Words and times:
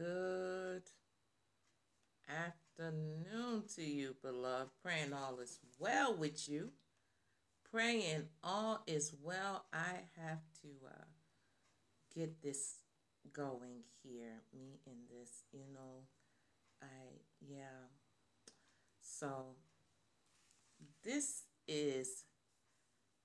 Good 0.00 0.84
afternoon 2.26 3.64
to 3.76 3.82
you, 3.82 4.16
beloved. 4.22 4.70
Praying 4.82 5.12
all 5.12 5.38
is 5.40 5.58
well 5.78 6.16
with 6.16 6.48
you. 6.48 6.70
Praying 7.70 8.28
all 8.42 8.82
is 8.86 9.12
well. 9.22 9.66
I 9.74 10.04
have 10.16 10.40
to 10.62 10.68
uh, 10.86 11.04
get 12.14 12.40
this 12.40 12.78
going 13.30 13.82
here. 14.02 14.40
Me 14.58 14.80
and 14.86 14.96
this, 15.10 15.44
you 15.52 15.64
know. 15.74 16.06
I, 16.80 16.86
yeah. 17.46 17.90
So, 19.02 19.56
this 21.04 21.42
is 21.68 22.24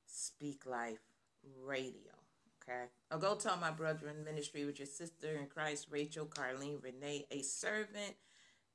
Speak 0.05 0.65
Life 0.65 0.99
Radio. 1.63 2.14
Okay. 2.67 2.85
I'll 3.11 3.19
go 3.19 3.35
tell 3.35 3.57
my 3.57 3.69
brother 3.69 4.07
in 4.09 4.23
ministry 4.23 4.65
with 4.65 4.79
your 4.79 4.87
sister 4.87 5.35
in 5.39 5.45
Christ, 5.45 5.87
Rachel, 5.91 6.25
Carlene, 6.25 6.81
Renee, 6.83 7.27
a 7.29 7.43
servant 7.43 8.15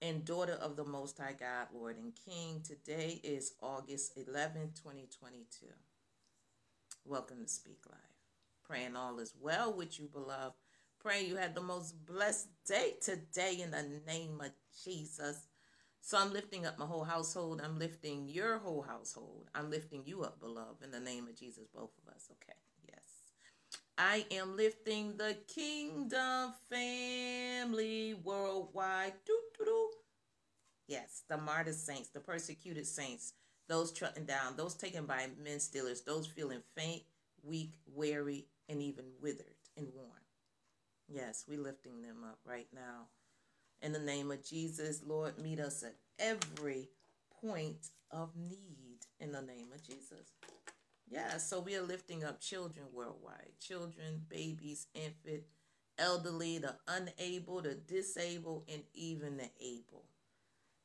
and 0.00 0.24
daughter 0.24 0.56
of 0.60 0.76
the 0.76 0.84
Most 0.84 1.18
High 1.18 1.34
God, 1.38 1.68
Lord 1.74 1.96
and 1.96 2.12
King. 2.14 2.62
Today 2.62 3.20
is 3.24 3.54
August 3.60 4.12
11, 4.16 4.74
2022. 4.76 5.66
Welcome 7.04 7.42
to 7.42 7.48
Speak 7.48 7.80
Life. 7.90 7.98
Praying 8.64 8.94
all 8.94 9.18
is 9.18 9.34
well 9.40 9.72
with 9.72 9.98
you, 9.98 10.06
beloved. 10.06 10.54
Praying 11.00 11.26
you 11.26 11.36
had 11.36 11.56
the 11.56 11.60
most 11.60 12.06
blessed 12.06 12.46
day 12.68 12.94
today 13.02 13.60
in 13.60 13.72
the 13.72 14.00
name 14.06 14.40
of 14.40 14.52
Jesus. 14.84 15.48
So 16.00 16.16
I'm 16.16 16.32
lifting 16.32 16.64
up 16.64 16.78
my 16.78 16.86
whole 16.86 17.04
household. 17.04 17.60
I'm 17.64 17.78
lifting 17.78 18.28
your 18.28 18.58
whole 18.58 18.82
household. 18.82 19.50
I'm 19.52 19.68
lifting 19.68 20.02
you 20.04 20.22
up, 20.22 20.38
beloved, 20.38 20.84
in 20.84 20.92
the 20.92 21.00
name 21.00 21.26
of 21.26 21.34
Jesus, 21.34 21.64
both 21.74 21.90
of 21.98 22.14
us. 22.14 22.28
Okay. 22.30 22.56
I 24.02 24.24
am 24.30 24.56
lifting 24.56 25.18
the 25.18 25.36
kingdom 25.46 26.54
family 26.70 28.14
worldwide. 28.24 29.12
Doo, 29.26 29.38
doo, 29.58 29.64
doo. 29.66 29.90
Yes, 30.88 31.24
the 31.28 31.36
martyr 31.36 31.74
saints, 31.74 32.08
the 32.08 32.20
persecuted 32.20 32.86
saints, 32.86 33.34
those 33.68 33.92
trodden 33.92 34.24
down, 34.24 34.56
those 34.56 34.74
taken 34.74 35.04
by 35.04 35.26
men 35.44 35.60
stealers, 35.60 36.00
those 36.00 36.26
feeling 36.26 36.62
faint, 36.74 37.02
weak, 37.42 37.74
weary, 37.94 38.46
and 38.70 38.80
even 38.80 39.04
withered 39.20 39.44
and 39.76 39.88
worn. 39.94 40.08
Yes, 41.06 41.44
we're 41.46 41.60
lifting 41.60 42.00
them 42.00 42.24
up 42.26 42.38
right 42.46 42.68
now. 42.74 43.08
In 43.82 43.92
the 43.92 43.98
name 43.98 44.30
of 44.30 44.42
Jesus, 44.42 45.02
Lord, 45.06 45.38
meet 45.38 45.60
us 45.60 45.82
at 45.82 45.96
every 46.18 46.88
point 47.42 47.90
of 48.10 48.30
need 48.34 49.00
in 49.20 49.32
the 49.32 49.42
name 49.42 49.68
of 49.74 49.86
Jesus. 49.86 50.32
Yeah, 51.10 51.38
so 51.38 51.58
we 51.58 51.74
are 51.74 51.82
lifting 51.82 52.22
up 52.22 52.40
children 52.40 52.86
worldwide 52.92 53.50
children, 53.60 54.22
babies, 54.28 54.86
infant, 54.94 55.42
elderly, 55.98 56.58
the 56.58 56.76
unable, 56.86 57.60
the 57.60 57.74
disabled, 57.74 58.64
and 58.72 58.82
even 58.94 59.36
the 59.36 59.50
able. 59.60 60.04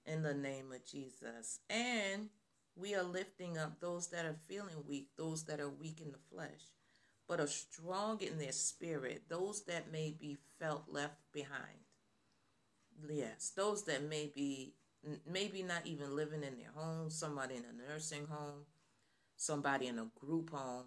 In 0.06 0.24
the 0.24 0.34
name 0.34 0.72
of 0.72 0.86
Jesus. 0.86 1.60
And 1.70 2.30
we 2.76 2.96
are 2.96 3.04
lifting 3.04 3.58
up 3.58 3.80
those 3.80 4.08
that 4.08 4.26
are 4.26 4.36
feeling 4.48 4.84
weak, 4.88 5.10
those 5.16 5.44
that 5.46 5.60
are 5.60 5.70
weak 5.70 6.02
in 6.02 6.12
the 6.12 6.18
flesh, 6.32 6.74
but 7.28 7.40
are 7.40 7.48
strong 7.48 8.20
in 8.22 8.38
their 8.38 8.52
spirit, 8.52 9.24
those 9.30 9.64
that 9.64 9.92
may 9.92 10.12
be 10.20 10.38
felt 10.60 10.84
left 10.88 11.18
behind. 11.32 11.86
Yes, 13.10 13.52
those 13.56 13.84
that 13.84 14.04
may 14.04 14.32
be 14.34 14.74
maybe 15.30 15.62
not 15.64 15.86
even 15.86 16.16
living 16.16 16.44
in 16.44 16.58
their 16.58 16.72
home, 16.76 17.10
somebody 17.10 17.56
in 17.56 17.64
a 17.64 17.92
nursing 17.92 18.26
home, 18.28 18.66
somebody 19.36 19.88
in 19.88 20.00
a 20.00 20.08
group 20.20 20.52
home. 20.52 20.86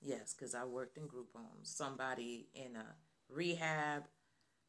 Yes, 0.00 0.34
because 0.34 0.54
I 0.54 0.64
worked 0.64 0.96
in 0.96 1.06
group 1.06 1.30
homes. 1.34 1.68
Somebody 1.74 2.48
in 2.54 2.76
a 2.76 2.86
rehab, 3.28 4.04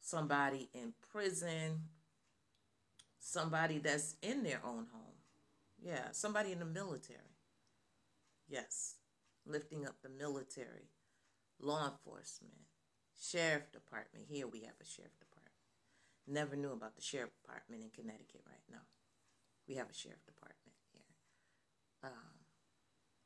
somebody 0.00 0.68
in 0.74 0.92
prison, 1.12 1.82
somebody 3.18 3.78
that's 3.78 4.16
in 4.22 4.42
their 4.42 4.60
own 4.64 4.86
home. 4.92 5.18
Yeah, 5.82 6.08
somebody 6.12 6.52
in 6.52 6.58
the 6.58 6.64
military. 6.64 7.36
Yes, 8.48 8.96
lifting 9.46 9.86
up 9.86 9.96
the 10.02 10.08
military, 10.08 10.90
law 11.60 11.88
enforcement, 11.90 12.66
sheriff 13.16 13.70
department. 13.72 14.26
Here 14.28 14.48
we 14.48 14.60
have 14.62 14.74
a 14.80 14.84
sheriff 14.84 15.16
department. 15.18 15.50
Never 16.26 16.56
knew 16.56 16.72
about 16.72 16.96
the 16.96 17.02
sheriff 17.02 17.30
department 17.42 17.82
in 17.82 17.90
Connecticut 17.90 18.42
right 18.46 18.64
now. 18.70 18.82
We 19.68 19.76
have 19.76 19.88
a 19.88 19.94
sheriff 19.94 20.24
department 20.26 20.74
here. 20.92 22.10
Um, 22.10 22.29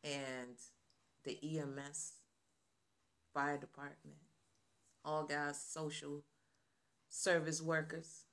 and 0.04 0.56
the 1.24 1.38
EMS, 1.42 2.12
fire 3.32 3.56
department, 3.56 4.18
all 5.04 5.24
guys, 5.24 5.60
social 5.60 6.22
service 7.08 7.62
workers. 7.62 8.24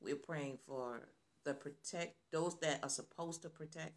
We're 0.00 0.16
praying 0.16 0.58
for 0.66 1.08
the 1.44 1.54
protect 1.54 2.16
those 2.30 2.58
that 2.60 2.80
are 2.82 2.88
supposed 2.88 3.42
to 3.42 3.48
protect 3.48 3.94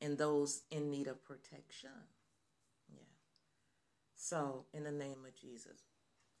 and 0.00 0.16
those 0.16 0.62
in 0.70 0.90
need 0.90 1.06
of 1.06 1.24
protection. 1.24 1.90
Yeah. 2.88 3.00
So 4.14 4.66
in 4.72 4.84
the 4.84 4.92
name 4.92 5.24
of 5.26 5.34
Jesus. 5.34 5.82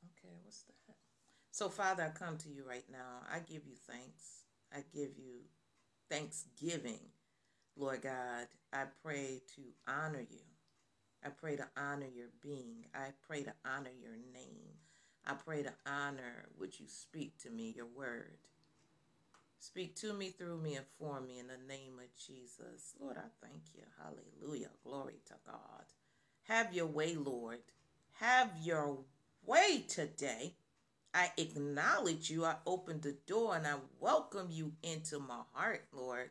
Okay, 0.04 0.34
what's 0.42 0.62
that? 0.62 0.94
So 1.50 1.68
Father, 1.68 2.04
I 2.04 2.18
come 2.18 2.38
to 2.38 2.48
you 2.48 2.64
right 2.66 2.84
now. 2.90 3.26
I 3.30 3.40
give 3.40 3.66
you 3.66 3.74
thanks. 3.86 4.44
I 4.72 4.84
give 4.94 5.18
you 5.18 5.42
thanksgiving 6.08 7.00
Lord 7.76 8.02
God, 8.02 8.46
I 8.72 8.84
pray 9.02 9.40
to 9.56 9.62
honor 9.88 10.20
you. 10.20 10.40
I 11.24 11.30
pray 11.30 11.56
to 11.56 11.66
honor 11.76 12.08
your 12.14 12.28
being. 12.42 12.84
I 12.94 13.08
pray 13.26 13.42
to 13.44 13.52
honor 13.64 13.90
your 14.00 14.16
name. 14.34 14.76
I 15.26 15.34
pray 15.34 15.62
to 15.62 15.72
honor 15.86 16.48
what 16.56 16.80
you 16.80 16.86
speak 16.88 17.38
to 17.42 17.50
me, 17.50 17.72
your 17.74 17.86
word. 17.86 18.38
Speak 19.58 19.94
to 19.96 20.12
me, 20.12 20.30
through 20.30 20.58
me, 20.58 20.74
and 20.74 20.84
for 20.98 21.20
me 21.20 21.38
in 21.38 21.46
the 21.46 21.66
name 21.66 21.98
of 21.98 22.14
Jesus. 22.16 22.94
Lord, 23.00 23.16
I 23.16 23.30
thank 23.40 23.62
you. 23.74 23.84
Hallelujah. 24.02 24.70
Glory 24.84 25.20
to 25.28 25.34
God. 25.46 25.84
Have 26.48 26.74
your 26.74 26.86
way, 26.86 27.14
Lord. 27.14 27.60
Have 28.18 28.50
your 28.60 28.98
way 29.46 29.84
today. 29.88 30.56
I 31.14 31.30
acknowledge 31.38 32.28
you. 32.28 32.44
I 32.44 32.56
open 32.66 33.00
the 33.00 33.16
door 33.26 33.56
and 33.56 33.66
I 33.66 33.76
welcome 34.00 34.48
you 34.50 34.72
into 34.82 35.20
my 35.20 35.42
heart, 35.54 35.84
Lord 35.92 36.30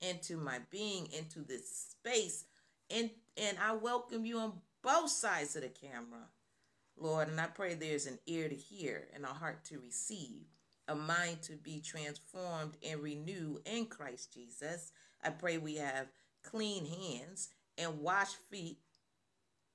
into 0.00 0.36
my 0.36 0.60
being, 0.70 1.08
into 1.12 1.40
this 1.40 1.70
space. 1.70 2.44
And, 2.90 3.10
and 3.36 3.56
I 3.62 3.74
welcome 3.74 4.24
you 4.24 4.38
on 4.38 4.52
both 4.82 5.10
sides 5.10 5.56
of 5.56 5.62
the 5.62 5.68
camera, 5.68 6.28
Lord. 6.96 7.28
And 7.28 7.40
I 7.40 7.46
pray 7.46 7.74
there's 7.74 8.06
an 8.06 8.18
ear 8.26 8.48
to 8.48 8.54
hear 8.54 9.08
and 9.14 9.24
a 9.24 9.28
heart 9.28 9.64
to 9.66 9.80
receive, 9.80 10.46
a 10.86 10.94
mind 10.94 11.42
to 11.42 11.52
be 11.52 11.80
transformed 11.80 12.76
and 12.88 13.02
renewed 13.02 13.60
in 13.66 13.86
Christ 13.86 14.32
Jesus. 14.32 14.92
I 15.22 15.30
pray 15.30 15.58
we 15.58 15.76
have 15.76 16.06
clean 16.42 16.86
hands 16.86 17.48
and 17.76 18.00
wash 18.00 18.34
feet. 18.50 18.78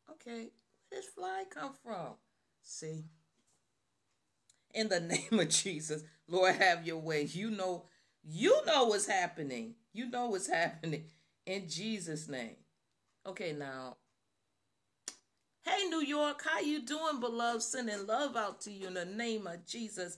Okay, 0.09 0.51
where 0.89 1.01
does 1.01 1.05
fly 1.09 1.43
come 1.49 1.73
from? 1.83 2.15
See? 2.61 3.05
In 4.73 4.89
the 4.89 4.99
name 5.31 5.39
of 5.39 5.49
Jesus, 5.49 6.03
Lord, 6.27 6.55
have 6.55 6.85
your 6.85 6.97
way. 6.97 7.23
You 7.23 7.51
know 7.51 7.85
you 8.23 8.65
know 8.65 8.85
what's 8.85 9.07
happening. 9.07 9.75
You 9.93 10.09
know 10.09 10.27
what's 10.27 10.47
happening 10.51 11.05
in 11.45 11.67
Jesus' 11.67 12.27
name. 12.27 12.55
Okay, 13.25 13.53
now. 13.53 13.97
Hey, 15.63 15.87
New 15.89 16.01
York, 16.01 16.41
how 16.43 16.59
you 16.59 16.81
doing, 16.81 17.21
beloved? 17.21 17.61
Sending 17.61 18.05
love 18.05 18.35
out 18.35 18.59
to 18.61 18.71
you 18.71 18.87
in 18.87 18.95
the 18.95 19.05
name 19.05 19.47
of 19.47 19.65
Jesus. 19.65 20.17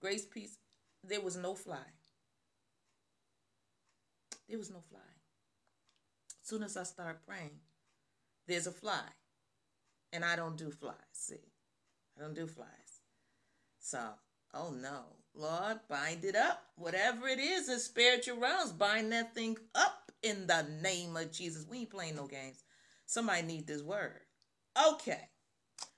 Grace, 0.00 0.26
peace. 0.26 0.58
There 1.04 1.20
was 1.20 1.36
no 1.36 1.54
fly. 1.54 1.84
There 4.48 4.58
was 4.58 4.70
no 4.70 4.80
fly. 4.80 4.98
As 6.42 6.48
soon 6.48 6.64
as 6.64 6.76
I 6.76 6.82
start 6.82 7.24
praying, 7.26 7.60
there's 8.48 8.66
a 8.66 8.72
fly. 8.72 9.04
And 10.12 10.24
I 10.24 10.36
don't 10.36 10.56
do 10.56 10.70
flies. 10.70 10.94
See, 11.12 11.36
I 12.18 12.22
don't 12.22 12.34
do 12.34 12.46
flies. 12.46 12.66
So, 13.78 14.00
oh 14.54 14.70
no. 14.70 15.21
Lord, 15.34 15.80
bind 15.88 16.24
it 16.24 16.36
up. 16.36 16.62
Whatever 16.76 17.28
it 17.28 17.38
is 17.38 17.68
in 17.68 17.78
spiritual 17.78 18.38
realms, 18.38 18.72
bind 18.72 19.12
that 19.12 19.34
thing 19.34 19.56
up 19.74 20.12
in 20.22 20.46
the 20.46 20.66
name 20.82 21.16
of 21.16 21.32
Jesus. 21.32 21.66
We 21.68 21.78
ain't 21.80 21.90
playing 21.90 22.16
no 22.16 22.26
games. 22.26 22.64
Somebody 23.06 23.42
need 23.42 23.66
this 23.66 23.82
word. 23.82 24.20
Okay. 24.88 25.28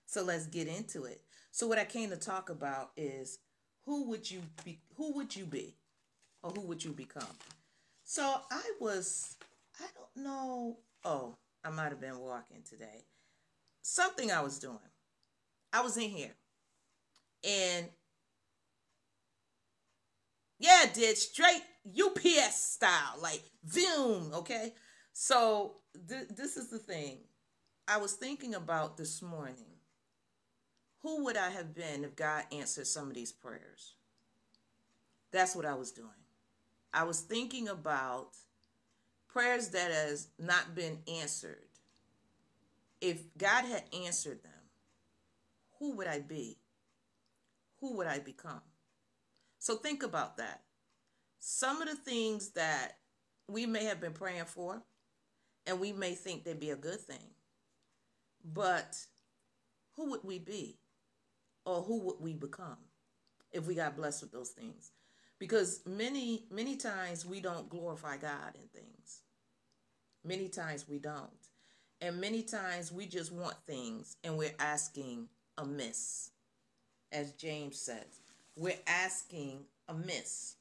So 0.07 0.23
let's 0.23 0.47
get 0.47 0.69
into 0.69 1.05
it. 1.05 1.23
So 1.51 1.67
what 1.67 1.79
I 1.79 1.85
came 1.85 2.11
to 2.11 2.17
talk 2.17 2.51
about 2.51 2.91
is 2.97 3.39
who 3.85 4.09
would 4.09 4.31
you 4.31 4.41
be 4.65 4.81
who 4.97 5.15
would 5.15 5.35
you 5.35 5.45
be? 5.45 5.77
Or 6.43 6.51
who 6.51 6.63
would 6.63 6.85
you 6.85 6.93
become? 6.93 7.37
So 8.05 8.23
I 8.51 8.63
was 8.81 9.37
I 9.81 9.87
don't 9.95 10.25
know. 10.25 10.79
Oh, 11.05 11.37
I 11.65 11.71
might 11.71 11.91
have 11.91 12.01
been 12.01 12.19
walking 12.19 12.63
today. 12.69 13.05
Something 13.83 14.31
I 14.31 14.41
was 14.41 14.59
doing. 14.59 14.79
I 15.73 15.81
was 15.83 15.97
in 15.97 16.11
here. 16.11 16.35
And 17.43 17.87
yeah, 20.59 20.85
did 20.93 21.19
straight 21.19 21.63
UPS 22.01 22.57
style, 22.75 23.19
like 23.23 23.43
Zoom. 23.69 24.33
Okay, 24.35 24.73
so 25.13 25.77
th- 26.09 26.29
this 26.37 26.57
is 26.57 26.71
the 26.71 26.79
thing. 26.79 27.19
I 27.89 27.99
was 27.99 28.15
thinking 28.15 28.55
about 28.55 28.97
this 28.97 29.23
morning. 29.23 29.67
who 31.03 31.25
would 31.25 31.37
I 31.37 31.51
have 31.51 31.75
been 31.75 32.05
if 32.05 32.17
God 32.17 32.45
answered 32.53 32.87
some 32.87 33.09
of 33.09 33.15
these 33.15 33.33
prayers? 33.33 33.95
That's 35.33 35.55
what 35.57 35.67
I 35.67 35.75
was 35.75 35.93
doing. 35.93 36.09
I 36.93 37.05
was 37.05 37.21
thinking 37.21 37.69
about 37.69 38.31
prayers 39.29 39.69
that 39.71 39.91
has 39.91 40.29
not 40.39 40.75
been 40.75 40.99
answered. 41.09 41.69
If 43.01 43.37
God 43.37 43.65
had 43.67 43.85
answered 43.93 44.43
them, 44.43 44.53
who 45.79 45.97
would 45.97 46.07
I 46.07 46.21
be? 46.21 46.59
Who 47.81 47.97
would 47.97 48.07
I 48.07 48.19
become? 48.21 48.63
So 49.65 49.77
think 49.77 50.03
about 50.03 50.37
that. 50.37 50.61
Some 51.41 51.81
of 51.81 51.89
the 51.89 51.95
things 51.95 52.51
that 52.51 52.99
we 53.49 53.65
may 53.65 53.85
have 53.85 53.99
been 53.99 54.13
praying 54.13 54.45
for, 54.45 54.83
and 55.65 55.81
we 55.81 55.91
may 55.91 56.13
think 56.13 56.45
they'd 56.45 56.61
be 56.61 56.69
a 56.69 56.77
good 56.77 57.01
thing, 57.01 57.31
but 58.45 58.95
who 59.97 60.11
would 60.11 60.21
we 60.23 60.39
be? 60.39 60.77
Or 61.65 61.81
who 61.81 62.01
would 62.01 62.17
we 62.21 62.35
become 62.35 62.77
if 63.53 63.67
we 63.67 63.75
got 63.75 63.97
blessed 63.97 64.25
with 64.25 64.33
those 64.33 64.51
things? 64.51 64.93
Because 65.39 65.81
many, 65.87 66.45
many 66.51 66.77
times 66.77 67.25
we 67.25 67.41
don't 67.41 67.71
glorify 67.71 68.19
God 68.19 68.55
in 68.57 68.69
things. 68.69 69.23
Many 70.27 70.49
times 70.49 70.87
we 70.87 70.99
don't. 70.99 71.31
And 72.03 72.21
many 72.21 72.43
times 72.43 72.93
we 72.93 73.07
just 73.07 73.33
want 73.33 73.57
things 73.67 74.19
and 74.25 74.37
we're 74.37 74.57
asking 74.59 75.29
amiss. 75.57 76.33
As 77.13 77.33
James 77.33 77.81
says, 77.81 78.21
we're 78.57 78.79
asking 78.87 79.61
amiss. 79.89 80.57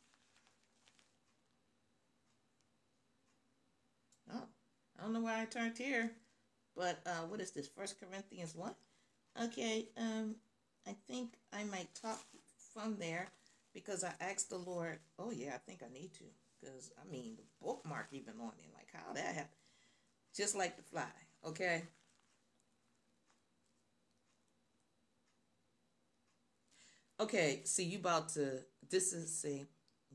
Oh, 4.34 4.44
I 5.00 5.04
don't 5.04 5.14
know 5.14 5.22
why 5.22 5.42
I 5.42 5.46
turned 5.46 5.78
here, 5.78 6.12
but 6.76 7.00
uh, 7.06 7.26
what 7.28 7.40
is 7.40 7.52
this? 7.52 7.68
First 7.68 8.00
Corinthians 8.00 8.56
1? 8.56 8.74
Okay, 9.46 9.88
um, 9.98 10.36
I 10.88 10.96
think 11.08 11.34
I 11.52 11.64
might 11.64 11.94
talk 12.00 12.20
from 12.74 12.98
there 12.98 13.28
because 13.74 14.04
I 14.04 14.14
asked 14.22 14.50
the 14.50 14.58
Lord, 14.58 15.00
oh 15.20 15.32
yeah, 15.32 15.54
I 15.56 15.58
think 15.58 15.82
I 15.84 15.92
need 15.94 16.14
to. 16.16 16.24
Because, 16.60 16.92
I 16.98 17.12
mean, 17.12 17.36
the 17.36 17.44
bookmark 17.66 18.08
even 18.12 18.36
on 18.40 18.54
it, 18.60 18.70
like 18.74 18.88
how 18.94 19.14
that 19.14 19.26
happened. 19.26 19.50
Just 20.36 20.56
like 20.56 20.78
the 20.78 20.84
fly, 20.84 21.04
okay? 21.46 21.84
Okay, 27.20 27.62
see, 27.66 27.84
you 27.84 28.00
about 28.00 28.30
to, 28.30 28.60
this 28.90 29.14
is, 29.14 29.40
see, 29.40 29.66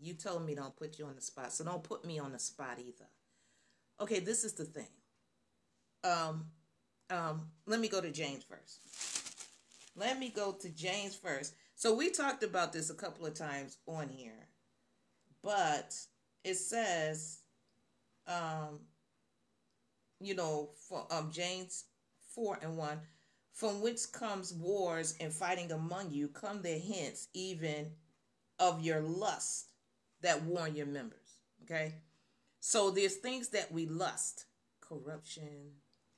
you 0.01 0.15
told 0.15 0.45
me 0.45 0.55
don't 0.55 0.77
put 0.77 0.99
you 0.99 1.07
on 1.07 1.15
the 1.15 1.21
spot, 1.21 1.53
so 1.53 1.65
don't 1.65 1.83
put 1.83 2.05
me 2.05 2.19
on 2.19 2.33
the 2.33 2.39
spot 2.39 2.79
either. 2.79 3.09
Okay, 4.01 4.21
this 4.21 4.45
is 4.45 4.53
the 4.55 4.65
thing. 4.65 4.89
Um, 6.05 6.47
um, 7.11 7.49
let 7.67 7.81
me 7.81 7.89
go 7.89 8.01
to 8.01 8.11
James 8.11 8.45
first. 8.45 8.81
Let 9.97 10.19
me 10.19 10.31
go 10.31 10.53
to 10.53 10.69
James 10.69 11.17
first. 11.17 11.55
So 11.75 11.95
we 11.95 12.11
talked 12.11 12.43
about 12.43 12.73
this 12.73 12.91
a 12.91 12.95
couple 12.95 13.27
of 13.27 13.35
times 13.35 13.79
on 13.87 14.09
here, 14.09 14.49
but 15.43 15.95
it 16.45 16.55
says, 16.55 17.41
um, 18.27 18.81
you 20.21 20.35
know, 20.35 20.71
for 20.89 21.07
um 21.11 21.31
James 21.31 21.85
four 22.35 22.59
and 22.63 22.77
one, 22.77 23.01
from 23.59 23.81
which 23.81 24.13
comes 24.13 24.55
wars 24.55 25.17
and 25.21 25.33
fighting 25.33 25.73
among 25.73 26.13
you, 26.13 26.29
come 26.29 26.63
the 26.63 26.79
hints 26.79 27.27
even 27.35 27.91
of 28.61 28.85
your 28.85 29.01
lust 29.01 29.67
that 30.23 30.41
warn 30.45 30.77
your 30.77 30.87
members. 30.87 31.19
Okay, 31.65 31.95
so 32.61 32.93
there's 32.93 33.17
things 33.17 33.49
that 33.49 33.73
we 33.73 33.87
lust, 33.87 34.45
corruption 34.81 35.73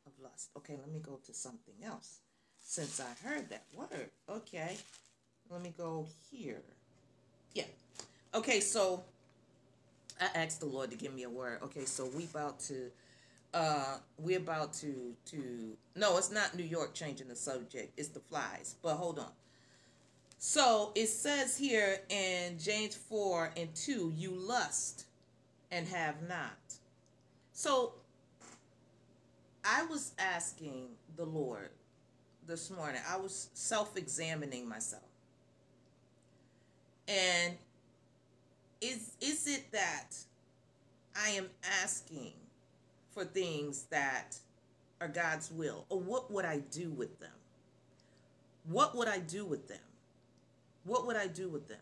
of 0.06 0.12
lust. 0.22 0.50
Okay, 0.58 0.76
let 0.78 0.92
me 0.92 1.00
go 1.00 1.18
to 1.24 1.32
something 1.32 1.74
else 1.82 2.18
since 2.62 3.00
I 3.00 3.26
heard 3.26 3.48
that 3.48 3.64
word. 3.74 4.10
Okay. 4.28 4.76
Let 5.50 5.62
me 5.62 5.72
go 5.76 6.06
here. 6.30 6.62
Yeah. 7.54 7.64
Okay, 8.34 8.60
so 8.60 9.02
I 10.20 10.28
asked 10.34 10.60
the 10.60 10.66
Lord 10.66 10.90
to 10.90 10.96
give 10.96 11.14
me 11.14 11.22
a 11.22 11.30
word. 11.30 11.58
Okay, 11.62 11.86
so 11.86 12.04
we 12.14 12.24
about 12.24 12.60
to 12.60 12.90
uh 13.52 13.96
we're 14.18 14.38
about 14.38 14.72
to 14.74 15.14
to 15.26 15.76
no, 15.96 16.16
it's 16.16 16.30
not 16.30 16.56
New 16.56 16.64
York 16.64 16.94
changing 16.94 17.28
the 17.28 17.36
subject. 17.36 17.92
It's 17.96 18.08
the 18.08 18.20
flies. 18.20 18.76
But 18.82 18.94
hold 18.94 19.18
on. 19.18 19.32
So 20.38 20.92
it 20.94 21.08
says 21.08 21.58
here 21.58 21.98
in 22.08 22.58
James 22.58 22.94
4 22.94 23.52
and 23.58 23.74
2, 23.74 24.14
you 24.16 24.30
lust 24.30 25.04
and 25.70 25.86
have 25.88 26.26
not. 26.26 26.56
So 27.52 27.92
I 29.62 29.84
was 29.84 30.12
asking 30.18 30.86
the 31.16 31.26
Lord 31.26 31.68
this 32.46 32.70
morning, 32.70 33.02
I 33.06 33.18
was 33.18 33.50
self 33.52 33.96
examining 33.96 34.66
myself. 34.66 35.02
And 37.06 37.54
is 38.80 39.12
is 39.20 39.46
it 39.46 39.70
that 39.72 40.16
I 41.14 41.30
am 41.30 41.48
asking 41.82 42.32
for 43.12 43.24
things 43.24 43.84
that 43.90 44.38
are 45.00 45.08
God's 45.08 45.50
will? 45.50 45.86
Or 45.88 45.98
what 45.98 46.30
would 46.30 46.44
I 46.44 46.58
do 46.70 46.90
with 46.90 47.20
them? 47.20 47.30
What 48.64 48.96
would 48.96 49.08
I 49.08 49.18
do 49.18 49.44
with 49.44 49.68
them? 49.68 49.78
What 50.84 51.06
would 51.06 51.16
I 51.16 51.26
do 51.26 51.48
with 51.48 51.68
them? 51.68 51.78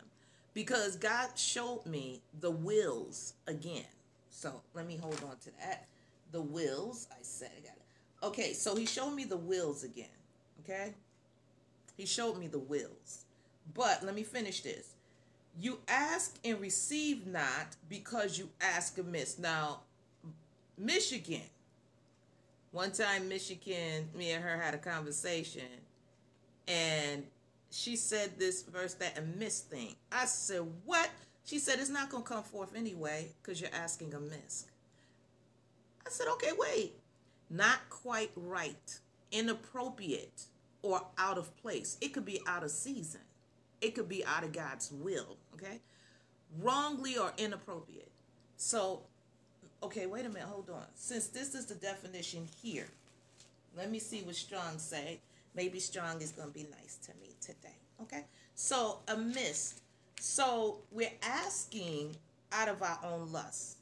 Because 0.54 0.96
God 0.96 1.30
showed 1.36 1.86
me 1.86 2.22
the 2.40 2.50
wills 2.50 3.34
again. 3.46 3.84
So 4.30 4.62
let 4.74 4.86
me 4.86 4.96
hold 4.96 5.22
on 5.24 5.36
to 5.44 5.50
that. 5.60 5.86
The 6.32 6.40
wills, 6.40 7.08
I 7.12 7.18
said 7.22 7.50
I 7.56 7.60
got 7.60 7.76
it. 7.76 8.26
Okay, 8.26 8.52
so 8.52 8.74
he 8.74 8.86
showed 8.86 9.10
me 9.10 9.24
the 9.24 9.36
wills 9.36 9.84
again. 9.84 10.06
Okay? 10.64 10.94
He 11.96 12.06
showed 12.06 12.38
me 12.38 12.46
the 12.46 12.58
wills. 12.58 13.24
But 13.74 14.04
let 14.04 14.14
me 14.14 14.22
finish 14.22 14.60
this. 14.62 14.94
You 15.60 15.78
ask 15.88 16.38
and 16.44 16.60
receive 16.60 17.26
not 17.26 17.76
because 17.88 18.38
you 18.38 18.48
ask 18.60 18.98
amiss. 18.98 19.38
Now, 19.38 19.80
Michigan. 20.78 21.42
One 22.70 22.92
time, 22.92 23.28
Michigan, 23.28 24.08
me 24.14 24.32
and 24.32 24.44
her 24.44 24.58
had 24.58 24.74
a 24.74 24.78
conversation, 24.78 25.62
and 26.66 27.24
she 27.70 27.96
said 27.96 28.38
this 28.38 28.62
verse, 28.62 28.94
that 28.94 29.18
amiss 29.18 29.60
thing. 29.60 29.96
I 30.12 30.26
said, 30.26 30.62
What? 30.84 31.08
She 31.44 31.58
said, 31.58 31.78
It's 31.78 31.90
not 31.90 32.10
going 32.10 32.22
to 32.22 32.28
come 32.28 32.42
forth 32.42 32.74
anyway 32.76 33.28
because 33.42 33.60
you're 33.60 33.70
asking 33.72 34.14
amiss. 34.14 34.66
I 36.06 36.10
said, 36.10 36.28
Okay, 36.28 36.50
wait. 36.58 36.92
Not 37.50 37.88
quite 37.88 38.30
right, 38.36 38.98
inappropriate, 39.32 40.42
or 40.82 41.00
out 41.16 41.38
of 41.38 41.56
place. 41.56 41.96
It 42.00 42.12
could 42.12 42.26
be 42.26 42.40
out 42.46 42.62
of 42.62 42.70
season. 42.70 43.22
It 43.80 43.94
could 43.94 44.08
be 44.08 44.24
out 44.26 44.44
of 44.44 44.52
God's 44.52 44.92
will, 44.92 45.38
okay? 45.54 45.80
Wrongly 46.60 47.16
or 47.16 47.32
inappropriate. 47.38 48.10
So, 48.56 49.04
okay, 49.82 50.06
wait 50.06 50.26
a 50.26 50.28
minute, 50.28 50.48
hold 50.48 50.70
on. 50.70 50.84
Since 50.94 51.28
this 51.28 51.54
is 51.54 51.66
the 51.66 51.74
definition 51.74 52.48
here, 52.62 52.88
let 53.76 53.90
me 53.90 53.98
see 53.98 54.22
what 54.22 54.34
Strong 54.34 54.78
say. 54.78 55.20
Maybe 55.54 55.80
Strong 55.80 56.20
is 56.22 56.32
going 56.32 56.48
to 56.48 56.54
be 56.54 56.66
nice 56.70 56.98
to 57.06 57.12
me 57.20 57.34
today, 57.40 57.76
okay? 58.02 58.24
So, 58.54 58.98
amiss. 59.08 59.80
So, 60.20 60.78
we're 60.90 61.12
asking 61.22 62.16
out 62.52 62.68
of 62.68 62.82
our 62.82 62.98
own 63.04 63.32
lust. 63.32 63.78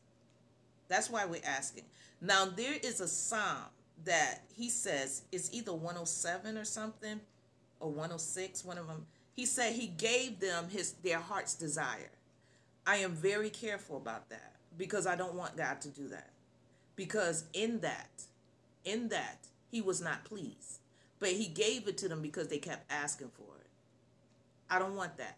That's 0.89 1.11
why 1.11 1.25
we're 1.25 1.41
asking. 1.47 1.85
Now, 2.21 2.47
there 2.47 2.75
is 2.83 3.01
a 3.01 3.09
psalm 3.09 3.71
that 4.05 4.43
he 4.55 4.69
says 4.69 5.23
it's 5.33 5.53
either 5.53 5.73
107 5.73 6.57
or 6.57 6.65
something, 6.65 7.21
or 7.81 7.89
106, 7.91 8.65
one 8.65 8.79
of 8.79 8.87
them 8.87 9.07
he 9.37 9.45
said 9.45 9.75
he 9.75 9.87
gave 9.87 10.41
them 10.41 10.69
his 10.71 10.93
their 11.05 11.19
heart's 11.19 11.55
desire. 11.55 12.11
I 12.87 12.97
am 12.97 13.13
very 13.13 13.51
careful 13.51 13.99
about 13.99 14.31
that 14.31 14.56
because 14.77 15.07
I 15.07 15.17
don't 15.17 15.35
want 15.35 15.57
God 15.57 15.81
to 15.83 15.89
do 15.89 16.09
that. 16.09 16.31
Because 16.95 17.45
in 17.53 17.81
that, 17.81 18.11
in 18.85 19.09
that, 19.09 19.39
he 19.71 19.81
was 19.81 20.01
not 20.01 20.25
pleased. 20.25 20.81
But 21.19 21.31
he 21.31 21.47
gave 21.47 21.89
it 21.89 21.99
to 21.99 22.09
them 22.09 22.23
because 22.23 22.49
they 22.49 22.59
kept 22.59 22.91
asking 22.91 23.31
for 23.35 23.57
it. 23.61 23.67
I 24.71 24.79
don't 24.79 24.97
want 24.97 25.17
that. 25.19 25.37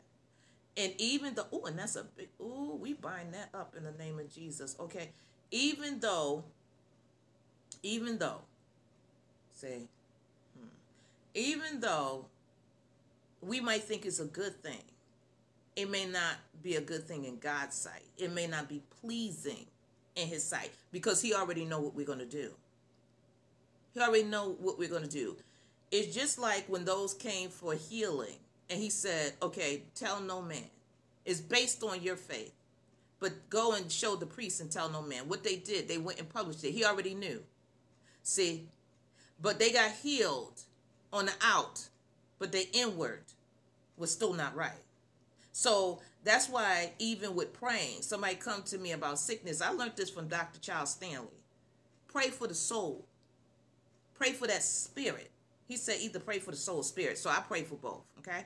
And 0.77 0.93
even 0.99 1.35
the 1.35 1.47
oh, 1.53 1.65
and 1.67 1.79
that's 1.79 1.97
a 1.97 2.05
big, 2.05 2.29
oh, 2.41 2.77
we 2.81 2.95
bind 2.95 3.35
that 3.35 3.51
up 3.53 3.75
in 3.77 3.83
the 3.83 3.93
name 3.93 4.19
of 4.19 4.33
Jesus. 4.33 4.77
Okay. 4.79 5.11
Even 5.51 5.99
though, 5.99 6.45
even 7.83 8.19
though, 8.19 8.43
say, 9.55 9.83
hmm, 10.57 10.69
even 11.35 11.81
though 11.81 12.27
we 13.41 13.61
might 13.61 13.85
think 13.85 14.07
is 14.07 14.21
a 14.21 14.25
good 14.25 14.63
thing. 14.63 14.83
It 15.77 15.91
may 15.91 16.07
not 16.07 16.37
be 16.63 16.75
a 16.75 16.81
good 16.81 17.05
thing 17.05 17.25
in 17.25 17.39
God's 17.39 17.77
sight. 17.77 18.03
It 18.17 18.33
may 18.33 18.47
not 18.47 18.69
be 18.69 18.83
pleasing 19.01 19.67
in 20.17 20.29
his 20.29 20.45
sight 20.45 20.71
because 20.93 21.21
he 21.21 21.35
already 21.35 21.65
know 21.65 21.81
what 21.81 21.95
we're 21.95 22.07
going 22.07 22.19
to 22.19 22.27
do. 22.27 22.51
He 23.95 24.01
already 24.01 24.25
know 24.25 24.57
what 24.61 24.79
we're 24.79 24.89
going 24.89 25.03
to 25.03 25.09
do. 25.09 25.37
It's 25.91 26.15
just 26.15 26.39
like 26.39 26.65
when 26.69 26.85
those 26.85 27.15
came 27.15 27.49
for 27.49 27.75
healing 27.75 28.37
and 28.69 28.79
he 28.79 28.91
said, 28.91 29.33
"Okay, 29.43 29.83
tell 29.95 30.21
no 30.21 30.43
man." 30.43 30.71
It's 31.25 31.41
based 31.41 31.83
on 31.83 32.03
your 32.03 32.17
faith. 32.17 32.53
But 33.21 33.51
go 33.51 33.75
and 33.75 33.91
show 33.91 34.15
the 34.15 34.27
priest 34.27 34.61
and 34.61 34.71
tell 34.71 34.89
no 34.89 35.03
man. 35.03 35.29
What 35.29 35.43
they 35.43 35.57
did, 35.57 35.89
they 35.89 35.99
went 35.99 36.21
and 36.21 36.29
published 36.29 36.63
it. 36.65 36.71
He 36.71 36.85
already 36.85 37.15
knew. 37.15 37.43
See? 38.23 38.69
But 39.43 39.59
they 39.59 39.73
got 39.73 39.91
healed 39.91 40.63
on 41.13 41.27
the 41.27 41.33
out 41.43 41.89
but 42.39 42.53
the 42.53 42.69
inward 42.73 43.25
was 43.97 44.11
still 44.11 44.33
not 44.33 44.55
right. 44.55 44.71
So 45.53 46.01
that's 46.25 46.49
why 46.49 46.93
even 46.99 47.35
with 47.35 47.53
praying, 47.53 48.03
somebody 48.03 48.35
come 48.35 48.63
to 48.65 48.79
me 48.79 48.93
about 48.93 49.19
sickness. 49.19 49.63
I 49.63 49.71
learned 49.71 49.93
this 49.97 50.11
from 50.11 50.29
Dr. 50.29 50.61
Charles 50.61 50.91
Stanley. 50.91 51.29
Pray 52.09 52.29
for 52.31 52.47
the 52.47 52.55
soul. 52.55 53.07
Pray 54.15 54.33
for 54.33 54.47
that 54.47 54.63
spirit. 54.63 55.31
He 55.67 55.77
said 55.77 55.99
either 56.01 56.19
pray 56.19 56.39
for 56.39 56.51
the 56.51 56.57
soul 56.57 56.83
spirit. 56.83 57.19
So 57.19 57.31
I 57.31 57.41
pray 57.47 57.63
for 57.63 57.77
both, 57.77 58.03
okay? 58.19 58.45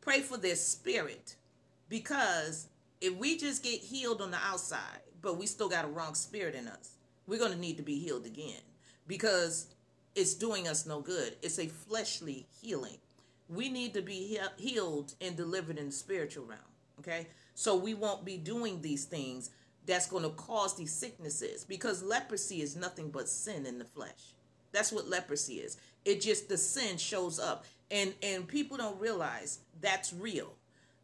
Pray 0.00 0.20
for 0.20 0.36
their 0.36 0.56
spirit 0.56 1.34
because 1.88 2.68
if 3.00 3.16
we 3.16 3.36
just 3.36 3.62
get 3.62 3.80
healed 3.80 4.20
on 4.20 4.30
the 4.30 4.38
outside, 4.38 5.00
but 5.20 5.36
we 5.36 5.46
still 5.46 5.68
got 5.68 5.84
a 5.84 5.88
wrong 5.88 6.14
spirit 6.14 6.54
in 6.54 6.68
us, 6.68 6.92
we're 7.26 7.38
going 7.38 7.52
to 7.52 7.58
need 7.58 7.76
to 7.78 7.82
be 7.82 7.98
healed 7.98 8.26
again 8.26 8.60
because 9.06 9.66
it's 10.14 10.34
doing 10.34 10.68
us 10.68 10.86
no 10.86 11.00
good. 11.00 11.36
It's 11.42 11.58
a 11.58 11.66
fleshly 11.66 12.46
healing. 12.60 12.98
We 13.48 13.68
need 13.68 13.94
to 13.94 14.02
be 14.02 14.38
he- 14.58 14.68
healed 14.70 15.14
and 15.20 15.36
delivered 15.36 15.78
in 15.78 15.86
the 15.86 15.92
spiritual 15.92 16.44
realm, 16.44 16.60
okay? 17.00 17.28
So 17.54 17.76
we 17.76 17.94
won't 17.94 18.24
be 18.24 18.36
doing 18.36 18.82
these 18.82 19.04
things 19.04 19.50
that's 19.86 20.06
going 20.06 20.22
to 20.22 20.30
cause 20.30 20.76
these 20.76 20.92
sicknesses 20.92 21.64
because 21.64 22.02
leprosy 22.02 22.60
is 22.60 22.76
nothing 22.76 23.10
but 23.10 23.28
sin 23.28 23.64
in 23.64 23.78
the 23.78 23.84
flesh. 23.84 24.34
That's 24.72 24.92
what 24.92 25.08
leprosy 25.08 25.54
is. 25.54 25.78
It 26.04 26.20
just 26.20 26.48
the 26.48 26.58
sin 26.58 26.98
shows 26.98 27.38
up 27.38 27.64
and 27.90 28.14
and 28.22 28.46
people 28.46 28.76
don't 28.76 29.00
realize 29.00 29.60
that's 29.80 30.12
real. 30.12 30.52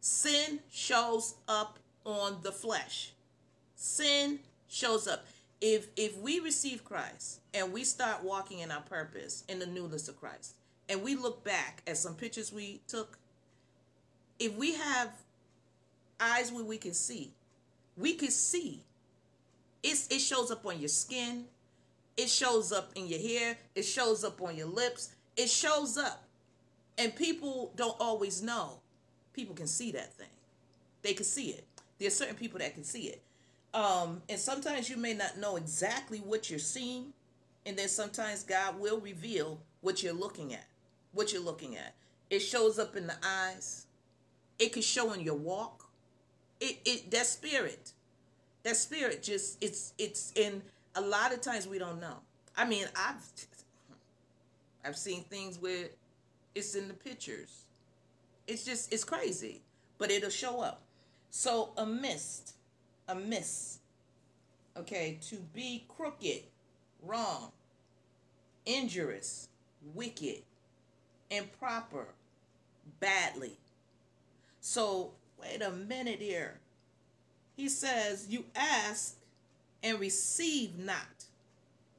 Sin 0.01 0.59
shows 0.71 1.35
up 1.47 1.79
on 2.05 2.37
the 2.43 2.51
flesh. 2.51 3.13
Sin 3.75 4.39
shows 4.67 5.07
up. 5.07 5.25
If 5.61 5.87
if 5.95 6.17
we 6.17 6.39
receive 6.39 6.83
Christ 6.83 7.39
and 7.53 7.73
we 7.73 7.83
start 7.83 8.23
walking 8.23 8.59
in 8.59 8.71
our 8.71 8.81
purpose 8.81 9.43
in 9.49 9.59
the 9.59 9.65
newness 9.65 10.07
of 10.07 10.19
Christ, 10.19 10.55
and 10.89 11.01
we 11.01 11.15
look 11.15 11.43
back 11.43 11.81
at 11.87 11.97
some 11.97 12.13
pictures 12.13 12.51
we 12.53 12.81
took, 12.87 13.17
if 14.39 14.55
we 14.55 14.73
have 14.73 15.09
eyes 16.19 16.51
where 16.51 16.63
we 16.63 16.77
can 16.77 16.93
see, 16.93 17.31
we 17.97 18.13
can 18.13 18.31
see. 18.31 18.83
It's, 19.81 20.07
it 20.07 20.19
shows 20.19 20.51
up 20.51 20.65
on 20.65 20.79
your 20.79 20.89
skin. 20.89 21.45
It 22.17 22.29
shows 22.29 22.71
up 22.71 22.91
in 22.95 23.07
your 23.07 23.19
hair. 23.19 23.57
It 23.75 23.83
shows 23.83 24.23
up 24.23 24.41
on 24.41 24.55
your 24.55 24.67
lips. 24.67 25.15
It 25.35 25.49
shows 25.49 25.97
up. 25.97 26.23
And 26.97 27.15
people 27.15 27.71
don't 27.75 27.95
always 27.99 28.41
know. 28.41 28.79
People 29.33 29.55
can 29.55 29.67
see 29.67 29.91
that 29.91 30.13
thing. 30.13 30.27
They 31.01 31.13
can 31.13 31.25
see 31.25 31.49
it. 31.49 31.65
There's 31.99 32.15
certain 32.15 32.35
people 32.35 32.59
that 32.59 32.73
can 32.73 32.83
see 32.83 33.07
it. 33.07 33.21
Um, 33.73 34.21
and 34.29 34.39
sometimes 34.39 34.89
you 34.89 34.97
may 34.97 35.13
not 35.13 35.37
know 35.37 35.57
exactly 35.57 36.19
what 36.19 36.49
you're 36.49 36.59
seeing. 36.59 37.13
And 37.65 37.75
then 37.77 37.89
sometimes 37.89 38.43
God 38.43 38.79
will 38.79 38.99
reveal 38.99 39.59
what 39.81 40.01
you're 40.01 40.13
looking 40.13 40.53
at 40.53 40.65
what 41.15 41.33
you're 41.33 41.41
looking 41.41 41.75
at. 41.75 41.95
It 42.29 42.39
shows 42.39 42.77
up 42.77 42.95
in 42.95 43.07
the 43.07 43.15
eyes. 43.23 43.87
It 44.59 44.73
can 44.73 44.83
show 44.83 45.13
in 45.13 45.21
your 45.21 45.35
walk. 45.35 45.89
It 46.59 46.77
it 46.85 47.11
that 47.11 47.25
spirit. 47.25 47.93
That 48.63 48.75
spirit 48.75 49.23
just 49.23 49.57
it's 49.63 49.93
it's 49.97 50.31
in 50.35 50.61
a 50.95 51.01
lot 51.01 51.33
of 51.33 51.41
times 51.41 51.67
we 51.67 51.79
don't 51.79 51.99
know. 51.99 52.17
I 52.55 52.65
mean, 52.65 52.85
I've 52.95 53.23
I've 54.85 54.97
seen 54.97 55.23
things 55.23 55.57
where 55.59 55.87
it's 56.53 56.75
in 56.75 56.87
the 56.87 56.93
pictures. 56.93 57.63
It's 58.47 58.63
just 58.63 58.93
it's 58.93 59.03
crazy, 59.03 59.61
but 59.97 60.11
it'll 60.11 60.29
show 60.29 60.61
up. 60.61 60.81
So 61.31 61.71
a 61.77 61.85
mist, 61.85 62.55
a 63.07 63.15
miss. 63.15 63.79
Okay, 64.77 65.19
to 65.29 65.37
be 65.53 65.85
crooked, 65.87 66.43
wrong, 67.01 67.51
injurious, 68.65 69.47
wicked, 69.93 70.43
improper, 71.29 72.07
badly. 72.99 73.57
So, 74.59 75.11
wait 75.41 75.61
a 75.61 75.71
minute 75.71 76.19
here. 76.19 76.59
He 77.55 77.69
says, 77.69 78.27
You 78.29 78.45
ask 78.55 79.15
and 79.83 79.99
receive 79.99 80.77
not, 80.77 81.25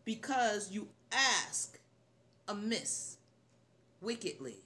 because 0.05 0.71
you 0.71 0.89
ask 1.13 1.79
amiss, 2.49 3.17
wickedly, 4.01 4.57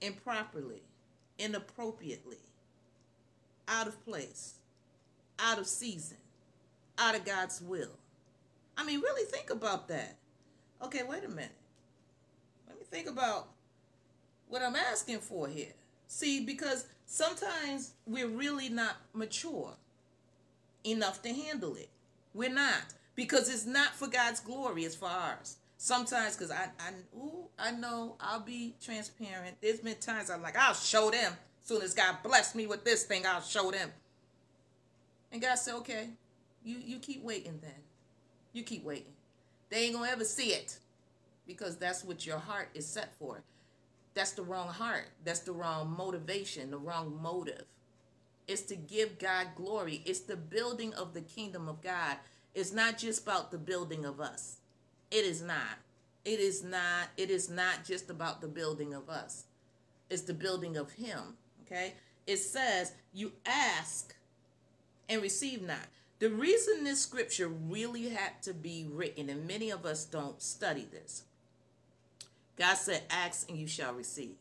improperly, 0.00 0.82
inappropriately, 1.38 2.38
out 3.68 3.86
of 3.86 4.04
place, 4.04 4.54
out 5.38 5.58
of 5.58 5.66
season, 5.66 6.18
out 6.98 7.14
of 7.14 7.24
God's 7.24 7.60
will. 7.60 7.98
I 8.76 8.84
mean, 8.84 9.00
really 9.00 9.24
think 9.30 9.50
about 9.50 9.88
that. 9.88 10.16
Okay, 10.82 11.02
wait 11.08 11.24
a 11.24 11.28
minute. 11.28 11.50
Let 12.68 12.78
me 12.78 12.84
think 12.90 13.08
about 13.08 13.48
what 14.52 14.62
I'm 14.62 14.76
asking 14.76 15.20
for 15.20 15.48
here. 15.48 15.72
See, 16.06 16.44
because 16.44 16.84
sometimes 17.06 17.94
we're 18.06 18.28
really 18.28 18.68
not 18.68 18.96
mature 19.14 19.72
enough 20.84 21.22
to 21.22 21.30
handle 21.32 21.74
it. 21.74 21.88
We're 22.34 22.52
not. 22.52 22.92
Because 23.14 23.48
it's 23.48 23.64
not 23.64 23.94
for 23.94 24.08
God's 24.08 24.40
glory, 24.40 24.84
it's 24.84 24.94
for 24.94 25.08
ours. 25.08 25.56
Sometimes, 25.78 26.36
because 26.36 26.50
I, 26.50 26.68
I, 26.78 26.92
ooh, 27.16 27.46
I 27.58 27.70
know 27.72 28.16
I'll 28.20 28.40
be 28.40 28.74
transparent. 28.80 29.56
There's 29.62 29.80
been 29.80 29.96
times 29.96 30.30
I'm 30.30 30.42
like, 30.42 30.56
I'll 30.56 30.74
show 30.74 31.10
them. 31.10 31.32
Soon 31.64 31.80
as 31.80 31.94
God 31.94 32.16
bless 32.22 32.54
me 32.54 32.66
with 32.66 32.84
this 32.84 33.04
thing, 33.04 33.24
I'll 33.26 33.40
show 33.40 33.70
them. 33.70 33.90
And 35.32 35.40
God 35.40 35.54
said, 35.56 35.74
okay, 35.76 36.08
you, 36.62 36.76
you 36.84 36.98
keep 36.98 37.24
waiting 37.24 37.58
then. 37.62 37.72
You 38.52 38.64
keep 38.64 38.84
waiting. 38.84 39.12
They 39.70 39.84
ain't 39.84 39.94
going 39.94 40.08
to 40.08 40.12
ever 40.12 40.24
see 40.24 40.48
it 40.48 40.78
because 41.46 41.76
that's 41.76 42.04
what 42.04 42.26
your 42.26 42.38
heart 42.38 42.68
is 42.74 42.86
set 42.86 43.14
for. 43.18 43.42
That's 44.14 44.32
the 44.32 44.42
wrong 44.42 44.68
heart. 44.68 45.08
That's 45.24 45.40
the 45.40 45.52
wrong 45.52 45.94
motivation, 45.96 46.70
the 46.70 46.78
wrong 46.78 47.18
motive. 47.22 47.64
It's 48.46 48.62
to 48.62 48.76
give 48.76 49.18
God 49.18 49.48
glory. 49.56 50.02
It's 50.04 50.20
the 50.20 50.36
building 50.36 50.92
of 50.94 51.14
the 51.14 51.20
kingdom 51.20 51.68
of 51.68 51.80
God. 51.80 52.16
It's 52.54 52.72
not 52.72 52.98
just 52.98 53.22
about 53.22 53.50
the 53.50 53.58
building 53.58 54.04
of 54.04 54.20
us. 54.20 54.56
It 55.10 55.24
is 55.24 55.42
not. 55.42 55.78
It 56.24 56.40
is 56.40 56.62
not. 56.62 57.08
It 57.16 57.30
is 57.30 57.48
not 57.48 57.84
just 57.84 58.10
about 58.10 58.40
the 58.40 58.48
building 58.48 58.92
of 58.92 59.08
us. 59.08 59.44
It's 60.10 60.22
the 60.22 60.34
building 60.34 60.76
of 60.76 60.92
Him. 60.92 61.36
Okay? 61.64 61.94
It 62.26 62.36
says, 62.36 62.92
You 63.12 63.32
ask 63.46 64.14
and 65.08 65.22
receive 65.22 65.62
not. 65.62 65.86
The 66.18 66.30
reason 66.30 66.84
this 66.84 67.00
scripture 67.00 67.48
really 67.48 68.10
had 68.10 68.42
to 68.42 68.54
be 68.54 68.86
written, 68.88 69.28
and 69.28 69.46
many 69.46 69.70
of 69.70 69.84
us 69.84 70.04
don't 70.04 70.40
study 70.40 70.86
this, 70.90 71.24
God 72.56 72.74
said, 72.74 73.02
Ask 73.10 73.48
and 73.48 73.58
you 73.58 73.66
shall 73.66 73.92
receive. 73.92 74.36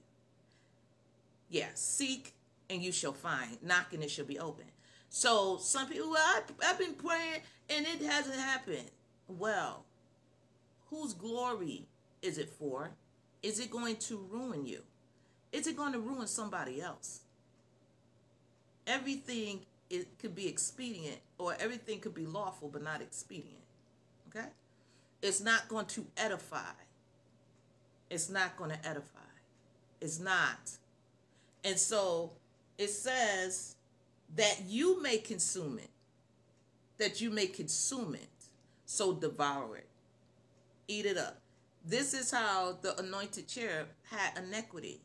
Yeah, 1.49 1.67
seek 1.73 2.33
and 2.69 2.81
you 2.81 2.91
shall 2.91 3.13
find. 3.13 3.57
Knock 3.61 3.93
and 3.93 4.03
it 4.03 4.11
shall 4.11 4.25
be 4.25 4.39
open. 4.39 4.65
So 5.09 5.57
some 5.57 5.87
people, 5.87 6.11
well, 6.11 6.21
I, 6.23 6.41
I've 6.65 6.79
been 6.79 6.93
praying 6.93 7.41
and 7.69 7.85
it 7.85 8.01
hasn't 8.01 8.39
happened. 8.39 8.89
Well, 9.27 9.83
whose 10.89 11.13
glory 11.13 11.85
is 12.21 12.37
it 12.37 12.49
for? 12.49 12.91
Is 13.43 13.59
it 13.59 13.71
going 13.71 13.97
to 13.97 14.25
ruin 14.31 14.65
you? 14.65 14.81
Is 15.51 15.67
it 15.67 15.75
going 15.75 15.93
to 15.93 15.99
ruin 15.99 16.27
somebody 16.27 16.81
else? 16.81 17.21
Everything 18.87 19.61
it 19.89 20.17
could 20.19 20.33
be 20.33 20.47
expedient 20.47 21.17
or 21.37 21.55
everything 21.59 21.99
could 21.99 22.13
be 22.13 22.25
lawful 22.25 22.69
but 22.69 22.83
not 22.83 23.01
expedient. 23.01 23.63
Okay? 24.29 24.47
It's 25.21 25.41
not 25.41 25.67
going 25.67 25.87
to 25.87 26.05
edify 26.15 26.71
it's 28.11 28.29
not 28.29 28.57
going 28.57 28.71
to 28.71 28.87
edify. 28.87 29.19
It's 30.01 30.19
not. 30.19 30.71
And 31.63 31.79
so 31.79 32.31
it 32.77 32.89
says 32.89 33.75
that 34.35 34.63
you 34.67 35.01
may 35.01 35.17
consume 35.17 35.79
it, 35.79 35.89
that 36.97 37.21
you 37.21 37.29
may 37.31 37.47
consume 37.47 38.15
it, 38.15 38.27
so 38.85 39.13
devour 39.13 39.77
it, 39.77 39.87
eat 40.87 41.05
it 41.05 41.17
up. 41.17 41.37
This 41.85 42.13
is 42.13 42.31
how 42.31 42.77
the 42.81 42.99
anointed 42.99 43.47
cherub 43.47 43.87
had 44.09 44.37
iniquity 44.37 44.99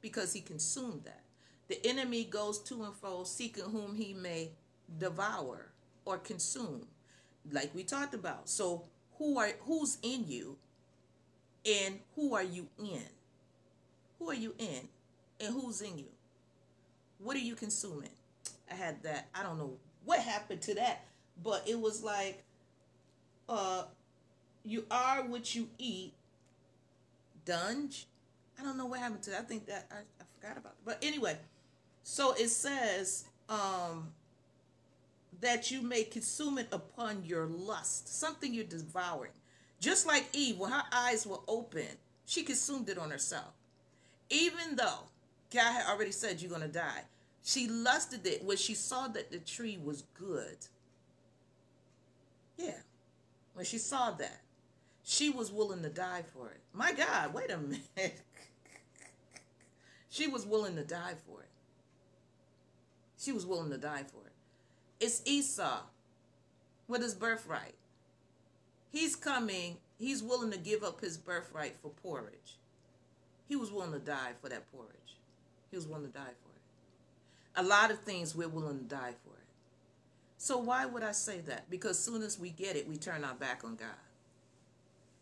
because 0.00 0.32
he 0.32 0.40
consumed 0.40 1.02
that. 1.04 1.22
The 1.68 1.84
enemy 1.84 2.24
goes 2.24 2.60
to 2.64 2.84
and 2.84 2.94
fro 2.94 3.24
seeking 3.24 3.64
whom 3.64 3.96
he 3.96 4.14
may 4.14 4.50
devour 4.98 5.72
or 6.04 6.18
consume, 6.18 6.86
like 7.50 7.74
we 7.74 7.82
talked 7.82 8.14
about. 8.14 8.48
So 8.48 8.84
who 9.18 9.38
are 9.38 9.50
who's 9.62 9.98
in 10.02 10.26
you 10.28 10.56
and 11.66 11.98
who 12.14 12.34
are 12.34 12.42
you 12.42 12.68
in? 12.78 13.02
Who 14.18 14.30
are 14.30 14.34
you 14.34 14.54
in? 14.58 14.88
And 15.40 15.52
who's 15.54 15.80
in 15.80 15.98
you? 15.98 16.06
What 17.18 17.36
are 17.36 17.40
you 17.40 17.54
consuming? 17.54 18.10
I 18.70 18.74
had 18.74 19.02
that. 19.02 19.28
I 19.34 19.42
don't 19.42 19.58
know 19.58 19.72
what 20.04 20.20
happened 20.20 20.62
to 20.62 20.74
that, 20.74 21.04
but 21.42 21.62
it 21.66 21.78
was 21.78 22.02
like 22.02 22.42
uh 23.48 23.84
you 24.64 24.84
are 24.90 25.22
what 25.22 25.54
you 25.54 25.68
eat. 25.78 26.12
Dunge. 27.44 28.06
I 28.58 28.64
don't 28.64 28.76
know 28.76 28.86
what 28.86 29.00
happened 29.00 29.22
to 29.24 29.30
that. 29.30 29.40
I 29.40 29.44
think 29.44 29.66
that 29.66 29.86
I, 29.90 29.96
I 29.98 30.24
forgot 30.34 30.56
about 30.58 30.72
it. 30.72 30.84
But 30.84 30.98
anyway, 31.02 31.36
so 32.02 32.32
it 32.32 32.48
says 32.48 33.24
um 33.48 34.08
that 35.40 35.70
you 35.70 35.82
may 35.82 36.02
consume 36.02 36.58
it 36.58 36.68
upon 36.72 37.24
your 37.24 37.46
lust, 37.46 38.18
something 38.18 38.54
you're 38.54 38.64
devouring. 38.64 39.32
Just 39.80 40.06
like 40.06 40.26
Eve, 40.32 40.58
when 40.58 40.72
her 40.72 40.84
eyes 40.92 41.26
were 41.26 41.40
open, 41.46 41.86
she 42.24 42.42
consumed 42.42 42.88
it 42.88 42.98
on 42.98 43.10
herself. 43.10 43.52
Even 44.30 44.76
though 44.76 45.08
God 45.52 45.72
had 45.72 45.86
already 45.86 46.12
said 46.12 46.40
you're 46.40 46.50
going 46.50 46.62
to 46.62 46.68
die, 46.68 47.02
she 47.44 47.68
lusted 47.68 48.26
it 48.26 48.44
when 48.44 48.56
she 48.56 48.74
saw 48.74 49.06
that 49.08 49.30
the 49.30 49.38
tree 49.38 49.78
was 49.82 50.02
good. 50.14 50.56
Yeah. 52.56 52.80
When 53.54 53.64
she 53.64 53.78
saw 53.78 54.10
that, 54.12 54.40
she 55.04 55.30
was 55.30 55.52
willing 55.52 55.82
to 55.82 55.88
die 55.88 56.24
for 56.34 56.48
it. 56.48 56.60
My 56.72 56.92
God, 56.92 57.32
wait 57.32 57.50
a 57.50 57.58
minute. 57.58 57.80
she 60.10 60.26
was 60.26 60.44
willing 60.44 60.74
to 60.76 60.82
die 60.82 61.14
for 61.26 61.40
it. 61.42 61.48
She 63.18 63.32
was 63.32 63.46
willing 63.46 63.70
to 63.70 63.78
die 63.78 64.02
for 64.02 64.26
it. 64.26 64.32
It's 64.98 65.22
Esau 65.24 65.80
with 66.88 67.02
his 67.02 67.14
birthright. 67.14 67.74
He's 68.90 69.16
coming, 69.16 69.76
he's 69.98 70.22
willing 70.22 70.50
to 70.52 70.58
give 70.58 70.82
up 70.82 71.00
his 71.00 71.16
birthright 71.16 71.76
for 71.80 71.90
porridge. 71.90 72.56
He 73.48 73.56
was 73.56 73.70
willing 73.70 73.92
to 73.92 73.98
die 73.98 74.32
for 74.40 74.48
that 74.48 74.70
porridge. 74.72 74.90
He 75.70 75.76
was 75.76 75.86
willing 75.86 76.06
to 76.06 76.12
die 76.12 76.20
for 76.24 76.50
it. 76.50 77.62
A 77.62 77.62
lot 77.62 77.90
of 77.90 78.00
things 78.00 78.34
we're 78.34 78.48
willing 78.48 78.78
to 78.78 78.84
die 78.84 79.14
for 79.24 79.34
it. 79.34 79.46
So 80.38 80.58
why 80.58 80.86
would 80.86 81.02
I 81.02 81.12
say 81.12 81.40
that? 81.40 81.70
Because 81.70 81.98
soon 81.98 82.22
as 82.22 82.38
we 82.38 82.50
get 82.50 82.76
it, 82.76 82.88
we 82.88 82.96
turn 82.96 83.24
our 83.24 83.34
back 83.34 83.62
on 83.64 83.76
God. 83.76 83.88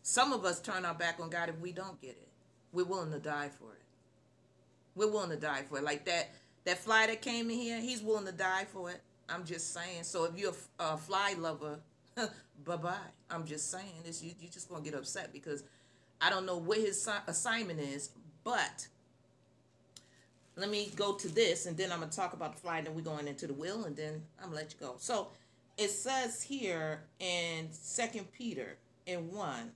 Some 0.03 0.33
of 0.33 0.45
us 0.45 0.59
turn 0.59 0.85
our 0.85 0.93
back 0.93 1.19
on 1.19 1.29
God 1.29 1.49
if 1.49 1.59
we 1.59 1.71
don't 1.71 1.99
get 2.01 2.11
it. 2.11 2.27
We're 2.71 2.85
willing 2.85 3.11
to 3.11 3.19
die 3.19 3.49
for 3.57 3.71
it. 3.71 3.81
We're 4.95 5.09
willing 5.09 5.31
to 5.31 5.37
die 5.37 5.63
for 5.67 5.77
it. 5.77 5.83
Like 5.83 6.05
that 6.05 6.29
that 6.65 6.77
fly 6.79 7.07
that 7.07 7.21
came 7.21 7.49
in 7.49 7.57
here, 7.57 7.79
he's 7.79 8.01
willing 8.01 8.25
to 8.25 8.31
die 8.31 8.65
for 8.71 8.91
it. 8.91 9.01
I'm 9.29 9.45
just 9.45 9.73
saying. 9.73 10.03
So 10.03 10.25
if 10.25 10.37
you're 10.37 10.53
a, 10.79 10.83
a 10.93 10.97
fly 10.97 11.35
lover, 11.37 11.79
bye 12.15 12.75
bye. 12.77 12.93
I'm 13.29 13.45
just 13.45 13.71
saying 13.71 14.03
this. 14.03 14.23
You 14.23 14.31
you 14.39 14.49
just 14.49 14.69
gonna 14.69 14.83
get 14.83 14.93
upset 14.93 15.33
because 15.33 15.63
I 16.21 16.29
don't 16.29 16.45
know 16.45 16.57
what 16.57 16.77
his 16.77 17.07
assignment 17.27 17.79
is, 17.79 18.09
but 18.43 18.87
let 20.55 20.69
me 20.69 20.91
go 20.95 21.13
to 21.13 21.27
this 21.27 21.65
and 21.65 21.75
then 21.75 21.91
I'm 21.91 21.99
gonna 21.99 22.11
talk 22.11 22.33
about 22.33 22.55
the 22.55 22.61
fly. 22.61 22.77
And 22.77 22.87
then 22.87 22.95
we're 22.95 23.01
going 23.01 23.27
into 23.27 23.47
the 23.47 23.53
will, 23.53 23.85
and 23.85 23.95
then 23.95 24.21
I'm 24.39 24.49
gonna 24.49 24.55
let 24.55 24.73
you 24.73 24.79
go. 24.79 24.95
So 24.99 25.29
it 25.77 25.89
says 25.89 26.41
here 26.43 27.01
in 27.19 27.69
Second 27.71 28.31
Peter 28.31 28.77
in 29.05 29.31
one 29.31 29.71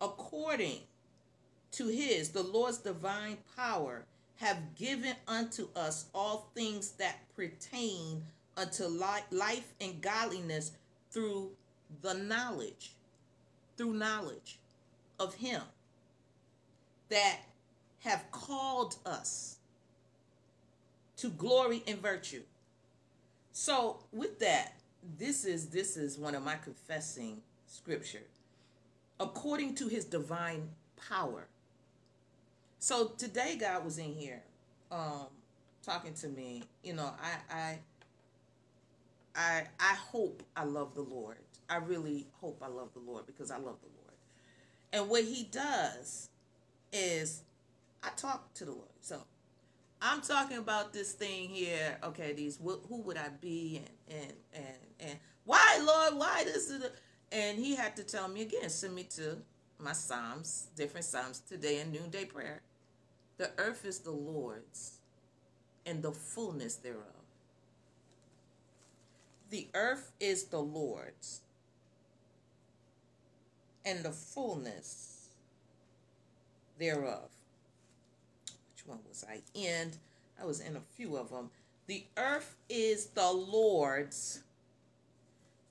according 0.00 0.80
to 1.72 1.88
his, 1.88 2.30
the 2.30 2.42
Lord's 2.42 2.78
divine 2.78 3.38
power, 3.56 4.04
have 4.36 4.74
given 4.76 5.14
unto 5.26 5.68
us 5.74 6.06
all 6.14 6.50
things 6.54 6.92
that 6.92 7.16
pertain 7.34 8.22
unto 8.56 8.84
life 8.84 9.72
and 9.80 10.00
godliness 10.00 10.72
through 11.10 11.50
the 12.02 12.14
knowledge, 12.14 12.92
through 13.76 13.94
knowledge 13.94 14.58
of 15.18 15.34
him 15.34 15.62
that 17.08 17.38
have 18.00 18.30
called 18.30 18.96
us 19.04 19.56
to 21.16 21.28
glory 21.28 21.82
and 21.86 21.98
virtue. 22.00 22.42
So 23.52 23.98
with 24.12 24.38
that, 24.38 24.74
this 25.18 25.44
is 25.44 25.68
this 25.68 25.96
is 25.96 26.18
one 26.18 26.34
of 26.34 26.44
my 26.44 26.56
confessing 26.56 27.42
scripture 27.66 28.22
according 29.20 29.74
to 29.76 29.88
his 29.88 30.04
divine 30.04 30.68
power. 31.08 31.46
So 32.78 33.08
today 33.18 33.56
God 33.60 33.84
was 33.84 33.98
in 33.98 34.14
here 34.14 34.42
um 34.90 35.26
talking 35.82 36.14
to 36.14 36.28
me. 36.28 36.62
You 36.82 36.94
know, 36.94 37.10
I 37.20 37.54
I 37.56 37.78
I 39.34 39.62
I 39.80 39.94
hope 39.94 40.42
I 40.56 40.64
love 40.64 40.94
the 40.94 41.02
Lord. 41.02 41.38
I 41.68 41.76
really 41.76 42.26
hope 42.40 42.62
I 42.62 42.68
love 42.68 42.92
the 42.94 43.00
Lord 43.00 43.26
because 43.26 43.50
I 43.50 43.56
love 43.56 43.76
the 43.80 43.88
Lord. 43.88 44.14
And 44.92 45.08
what 45.08 45.24
he 45.24 45.44
does 45.44 46.30
is 46.92 47.42
I 48.02 48.08
talk 48.16 48.54
to 48.54 48.64
the 48.64 48.72
Lord. 48.72 48.88
So 49.00 49.20
I'm 50.00 50.20
talking 50.20 50.58
about 50.58 50.92
this 50.92 51.12
thing 51.12 51.50
here. 51.50 51.98
Okay, 52.02 52.32
these 52.32 52.58
who 52.62 53.02
would 53.02 53.16
I 53.16 53.28
be 53.40 53.82
and 54.08 54.18
and 54.20 54.32
and 54.54 54.76
and 55.00 55.18
why 55.44 55.80
Lord, 55.82 56.18
why 56.18 56.44
this 56.44 56.70
is 56.70 56.84
and 57.30 57.58
he 57.58 57.76
had 57.76 57.96
to 57.96 58.04
tell 58.04 58.28
me 58.28 58.42
again, 58.42 58.70
send 58.70 58.94
me 58.94 59.04
to 59.16 59.38
my 59.78 59.92
Psalms, 59.92 60.68
different 60.76 61.04
Psalms 61.04 61.40
today 61.40 61.80
in 61.80 61.92
noonday 61.92 62.24
prayer. 62.24 62.62
The 63.36 63.50
earth 63.58 63.84
is 63.84 64.00
the 64.00 64.10
Lord's 64.10 64.98
and 65.84 66.02
the 66.02 66.12
fullness 66.12 66.76
thereof. 66.76 67.04
The 69.50 69.68
earth 69.74 70.12
is 70.20 70.44
the 70.44 70.60
Lord's 70.60 71.40
and 73.88 74.04
the 74.04 74.12
fullness 74.12 75.28
thereof. 76.78 77.30
Which 78.70 78.86
one 78.86 78.98
was 79.08 79.24
I 79.28 79.40
in? 79.54 79.92
I 80.40 80.44
was 80.44 80.60
in 80.60 80.76
a 80.76 80.80
few 80.80 81.16
of 81.16 81.30
them. 81.30 81.50
The 81.86 82.04
earth 82.18 82.56
is 82.68 83.06
the 83.06 83.30
Lord's 83.30 84.42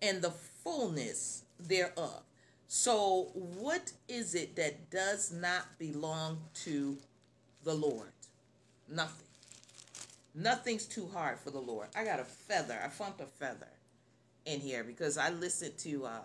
and 0.01 0.21
the 0.21 0.31
fullness 0.31 1.43
thereof. 1.59 2.23
So, 2.67 3.29
what 3.33 3.93
is 4.07 4.35
it 4.35 4.55
that 4.55 4.89
does 4.89 5.31
not 5.31 5.77
belong 5.79 6.39
to 6.65 6.97
the 7.63 7.73
Lord? 7.73 8.11
Nothing. 8.89 9.27
Nothing's 10.35 10.85
too 10.85 11.07
hard 11.13 11.39
for 11.39 11.51
the 11.51 11.59
Lord. 11.59 11.87
I 11.95 12.03
got 12.03 12.19
a 12.19 12.25
feather. 12.25 12.79
I 12.83 12.89
found 12.89 13.13
a 13.19 13.25
feather 13.25 13.69
in 14.45 14.59
here 14.59 14.83
because 14.83 15.17
I 15.17 15.29
listened 15.29 15.77
to 15.79 16.05
uh, 16.05 16.19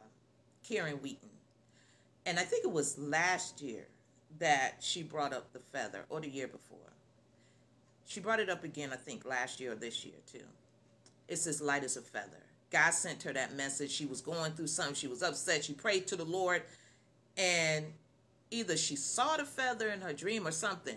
Karen 0.67 0.97
Wheaton. 0.97 1.29
And 2.27 2.39
I 2.39 2.43
think 2.43 2.65
it 2.65 2.73
was 2.73 2.99
last 2.99 3.61
year 3.61 3.87
that 4.39 4.77
she 4.81 5.03
brought 5.03 5.33
up 5.33 5.53
the 5.53 5.59
feather, 5.59 6.05
or 6.09 6.21
the 6.21 6.29
year 6.29 6.49
before. 6.49 6.79
She 8.07 8.21
brought 8.21 8.41
it 8.41 8.51
up 8.51 8.65
again, 8.65 8.91
I 8.93 8.97
think, 8.97 9.25
last 9.25 9.61
year 9.61 9.73
or 9.73 9.75
this 9.77 10.05
year, 10.05 10.15
too. 10.31 10.45
It's 11.29 11.47
as 11.47 11.61
light 11.61 11.85
as 11.85 11.97
a 11.97 12.03
feather. 12.03 12.43
God 12.71 12.93
sent 12.93 13.23
her 13.25 13.33
that 13.33 13.55
message. 13.55 13.91
She 13.91 14.07
was 14.07 14.21
going 14.21 14.53
through 14.53 14.67
something. 14.69 14.95
She 14.95 15.07
was 15.07 15.23
upset. 15.23 15.65
She 15.65 15.75
prayed 15.75 16.07
to 16.09 16.17
the 16.17 16.25
Lord. 16.25 16.63
And 17.37 17.87
either 18.51 18.77
she 18.77 18.97
saw 18.97 19.37
the 19.37 19.45
feather 19.45 19.89
in 19.89 20.01
her 20.01 20.13
dream 20.13 20.47
or 20.47 20.53
something. 20.53 20.97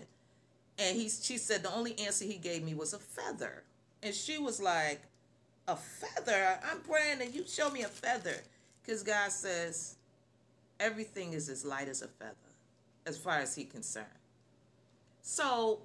And 0.78 0.96
he, 0.96 1.08
she 1.08 1.38
said, 1.38 1.62
the 1.62 1.74
only 1.74 1.98
answer 1.98 2.24
he 2.24 2.36
gave 2.36 2.62
me 2.62 2.74
was 2.74 2.92
a 2.92 2.98
feather. 2.98 3.62
And 4.02 4.14
she 4.14 4.38
was 4.38 4.60
like, 4.60 5.02
a 5.68 5.76
feather? 5.76 6.58
I'm 6.70 6.80
praying 6.80 7.20
and 7.20 7.34
you 7.34 7.44
show 7.46 7.70
me 7.70 7.82
a 7.82 7.88
feather. 7.88 8.36
Because 8.82 9.02
God 9.02 9.32
says, 9.32 9.95
everything 10.80 11.32
is 11.32 11.48
as 11.48 11.64
light 11.64 11.88
as 11.88 12.02
a 12.02 12.08
feather, 12.08 12.34
as 13.06 13.18
far 13.18 13.38
as 13.38 13.54
He's 13.54 13.70
concerned. 13.70 14.06
So, 15.22 15.80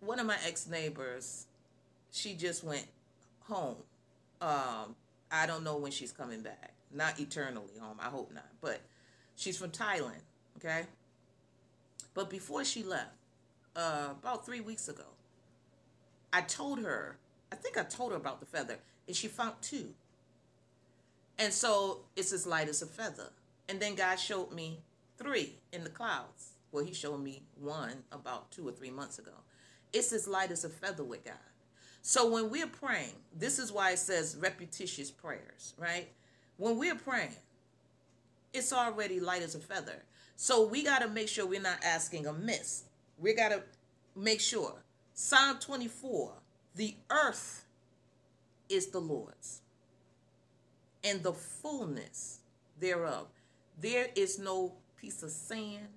one 0.00 0.18
of 0.18 0.26
my 0.26 0.36
ex 0.46 0.66
neighbors, 0.66 1.46
she 2.10 2.34
just 2.34 2.62
went 2.62 2.86
home 3.44 3.76
um, 4.44 4.94
I 5.30 5.46
don't 5.46 5.64
know 5.64 5.76
when 5.76 5.90
she's 5.90 6.12
coming 6.12 6.42
back. 6.42 6.74
Not 6.92 7.18
eternally 7.18 7.78
home. 7.80 7.96
I 8.00 8.06
hope 8.06 8.32
not. 8.32 8.46
But 8.60 8.80
she's 9.36 9.58
from 9.58 9.70
Thailand. 9.70 10.20
Okay. 10.58 10.82
But 12.12 12.30
before 12.30 12.64
she 12.64 12.82
left, 12.82 13.10
uh, 13.74 14.08
about 14.10 14.46
three 14.46 14.60
weeks 14.60 14.88
ago, 14.88 15.04
I 16.32 16.42
told 16.42 16.80
her. 16.80 17.16
I 17.50 17.56
think 17.56 17.78
I 17.78 17.82
told 17.84 18.12
her 18.12 18.16
about 18.16 18.40
the 18.40 18.46
feather, 18.46 18.78
and 19.06 19.16
she 19.16 19.28
found 19.28 19.54
two. 19.60 19.94
And 21.38 21.52
so 21.52 22.00
it's 22.16 22.32
as 22.32 22.46
light 22.46 22.68
as 22.68 22.82
a 22.82 22.86
feather. 22.86 23.30
And 23.68 23.80
then 23.80 23.94
God 23.94 24.16
showed 24.16 24.52
me 24.52 24.80
three 25.16 25.58
in 25.72 25.84
the 25.84 25.90
clouds. 25.90 26.52
Well, 26.72 26.84
He 26.84 26.92
showed 26.92 27.22
me 27.22 27.42
one 27.58 28.04
about 28.12 28.50
two 28.50 28.66
or 28.66 28.72
three 28.72 28.90
months 28.90 29.18
ago. 29.18 29.32
It's 29.92 30.12
as 30.12 30.26
light 30.26 30.50
as 30.50 30.64
a 30.64 30.68
feather 30.68 31.04
with 31.04 31.24
God. 31.24 31.34
So 32.02 32.30
when 32.30 32.50
we're 32.50 32.66
praying, 32.66 33.14
this 33.34 33.58
is 33.58 33.72
why 33.72 33.92
it 33.92 33.98
says 33.98 34.36
repetitious 34.38 35.10
prayers, 35.10 35.74
right? 35.78 36.08
When 36.56 36.78
we're 36.78 36.96
praying, 36.96 37.36
it's 38.52 38.72
already 38.72 39.20
light 39.20 39.42
as 39.42 39.54
a 39.54 39.60
feather. 39.60 40.02
So 40.36 40.66
we 40.66 40.82
got 40.82 41.00
to 41.00 41.08
make 41.08 41.28
sure 41.28 41.46
we're 41.46 41.60
not 41.60 41.82
asking 41.84 42.26
amiss. 42.26 42.84
We 43.18 43.34
got 43.34 43.50
to 43.50 43.62
make 44.14 44.40
sure. 44.40 44.74
Psalm 45.14 45.58
24 45.60 46.32
the 46.74 46.96
earth 47.08 47.64
is 48.68 48.88
the 48.88 49.00
Lord's 49.00 49.60
and 51.04 51.22
the 51.22 51.32
fullness 51.32 52.40
thereof. 52.80 53.28
There 53.80 54.08
is 54.14 54.38
no 54.38 54.72
piece 54.96 55.22
of 55.22 55.30
sand, 55.30 55.88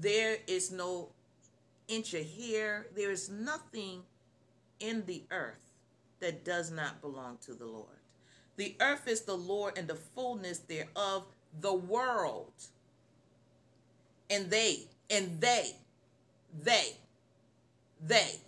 there 0.00 0.38
is 0.46 0.70
no 0.70 1.08
inch 1.88 2.14
of 2.14 2.26
hair, 2.26 2.86
there 2.94 3.10
is 3.10 3.28
nothing 3.28 4.02
in 4.78 5.04
the 5.06 5.24
earth 5.30 5.72
that 6.20 6.44
does 6.44 6.70
not 6.70 7.00
belong 7.00 7.38
to 7.44 7.54
the 7.54 7.66
Lord. 7.66 7.86
The 8.56 8.76
earth 8.80 9.08
is 9.08 9.22
the 9.22 9.36
Lord 9.36 9.78
and 9.78 9.88
the 9.88 9.94
fullness 9.94 10.58
thereof, 10.58 11.24
the 11.60 11.74
world. 11.74 12.52
And 14.28 14.50
they, 14.50 14.84
and 15.10 15.40
they, 15.40 15.72
they, 16.62 16.92
they 18.06 18.40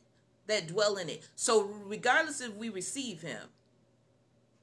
that 0.46 0.68
dwell 0.68 0.96
in 0.96 1.08
it. 1.08 1.26
So, 1.34 1.70
regardless 1.84 2.40
if 2.40 2.54
we 2.56 2.68
receive 2.68 3.22
Him, 3.22 3.48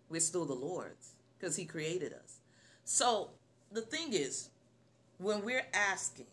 we're 0.09 0.21
still 0.21 0.45
the 0.45 0.53
Lord's 0.53 1.13
because 1.37 1.55
He 1.55 1.65
created 1.65 2.13
us. 2.13 2.39
So, 2.83 3.29
the 3.71 3.81
thing 3.81 4.13
is, 4.13 4.49
when 5.17 5.43
we're 5.43 5.65
asking 5.73 6.27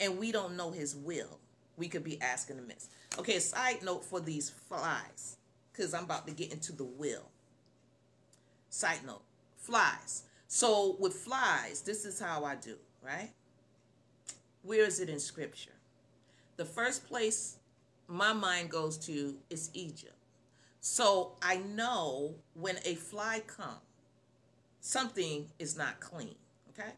and 0.00 0.18
we 0.18 0.32
don't 0.32 0.56
know 0.56 0.70
his 0.70 0.94
will, 0.94 1.38
we 1.76 1.88
could 1.88 2.04
be 2.04 2.20
asking 2.20 2.58
amiss. 2.58 2.88
Okay, 3.18 3.38
side 3.38 3.82
note 3.82 4.04
for 4.04 4.20
these 4.20 4.50
flies, 4.50 5.36
because 5.72 5.94
I'm 5.94 6.04
about 6.04 6.26
to 6.26 6.32
get 6.32 6.52
into 6.52 6.72
the 6.72 6.84
will. 6.84 7.30
Side 8.68 9.00
note, 9.06 9.22
flies. 9.56 10.24
So 10.48 10.96
with 10.98 11.14
flies, 11.14 11.82
this 11.82 12.04
is 12.04 12.20
how 12.20 12.44
I 12.44 12.56
do, 12.56 12.76
right? 13.02 13.30
Where 14.62 14.84
is 14.84 15.00
it 15.00 15.08
in 15.08 15.18
scripture? 15.18 15.72
The 16.56 16.64
first 16.64 17.06
place 17.08 17.56
my 18.06 18.32
mind 18.32 18.70
goes 18.70 18.98
to 18.98 19.36
is 19.50 19.70
Egypt. 19.74 20.14
So 20.80 21.32
I 21.42 21.56
know 21.56 22.34
when 22.54 22.76
a 22.84 22.94
fly 22.94 23.40
comes, 23.46 23.80
something 24.80 25.46
is 25.58 25.76
not 25.76 25.98
clean, 26.00 26.36
okay? 26.78 26.90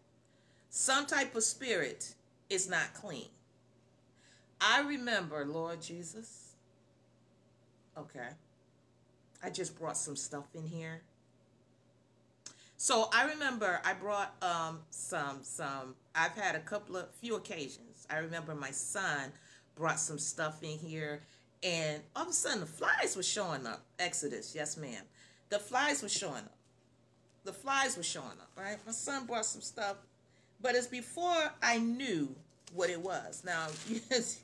Some 0.71 1.07
type 1.07 1.35
of 1.35 1.43
spirit 1.43 2.15
is 2.51 2.69
not 2.69 2.95
clean. 2.95 3.29
I 4.61 4.83
remember, 4.83 5.45
Lord 5.45 5.83
Jesus, 5.83 6.53
okay, 7.97 8.29
I 9.43 9.51
just 9.51 9.79
brought 9.79 9.97
some 9.97 10.17
stuff 10.17 10.47
in 10.55 10.67
here. 10.67 11.03
So 12.79 13.09
I 13.13 13.25
remember 13.27 13.81
I 13.85 13.95
brought 13.95 14.35
um, 14.43 14.81
some, 14.91 15.39
some, 15.43 15.95
I've 16.15 16.33
had 16.33 16.55
a 16.55 16.61
couple 16.61 16.97
of, 16.97 17.11
few 17.15 17.37
occasions. 17.37 18.07
I 18.11 18.19
remember 18.19 18.55
my 18.55 18.71
son 18.71 19.33
brought 19.75 19.99
some 19.99 20.19
stuff 20.19 20.63
in 20.63 20.79
here 20.79 21.23
and 21.63 22.03
all 22.15 22.25
of 22.25 22.29
a 22.29 22.33
sudden 22.33 22.61
the 22.61 22.67
flies 22.67 23.17
were 23.17 23.23
showing 23.23 23.67
up. 23.67 23.85
Exodus, 23.99 24.55
yes 24.55 24.77
ma'am. 24.77 25.03
The 25.49 25.59
flies 25.59 26.03
were 26.03 26.09
showing 26.09 26.45
up. 26.45 26.56
The 27.47 27.53
flies 27.53 27.97
were 27.97 28.03
showing 28.03 28.27
up, 28.27 28.51
right? 28.59 28.77
My 28.85 28.91
son 28.91 29.25
brought 29.25 29.47
some 29.47 29.61
stuff, 29.61 29.97
but 30.61 30.75
it's 30.75 30.89
before 30.89 31.53
I 31.63 31.79
knew 31.79 32.35
what 32.75 32.91
it 32.91 33.01
was. 33.01 33.45
Now, 33.47 33.69
yes, 34.11 34.41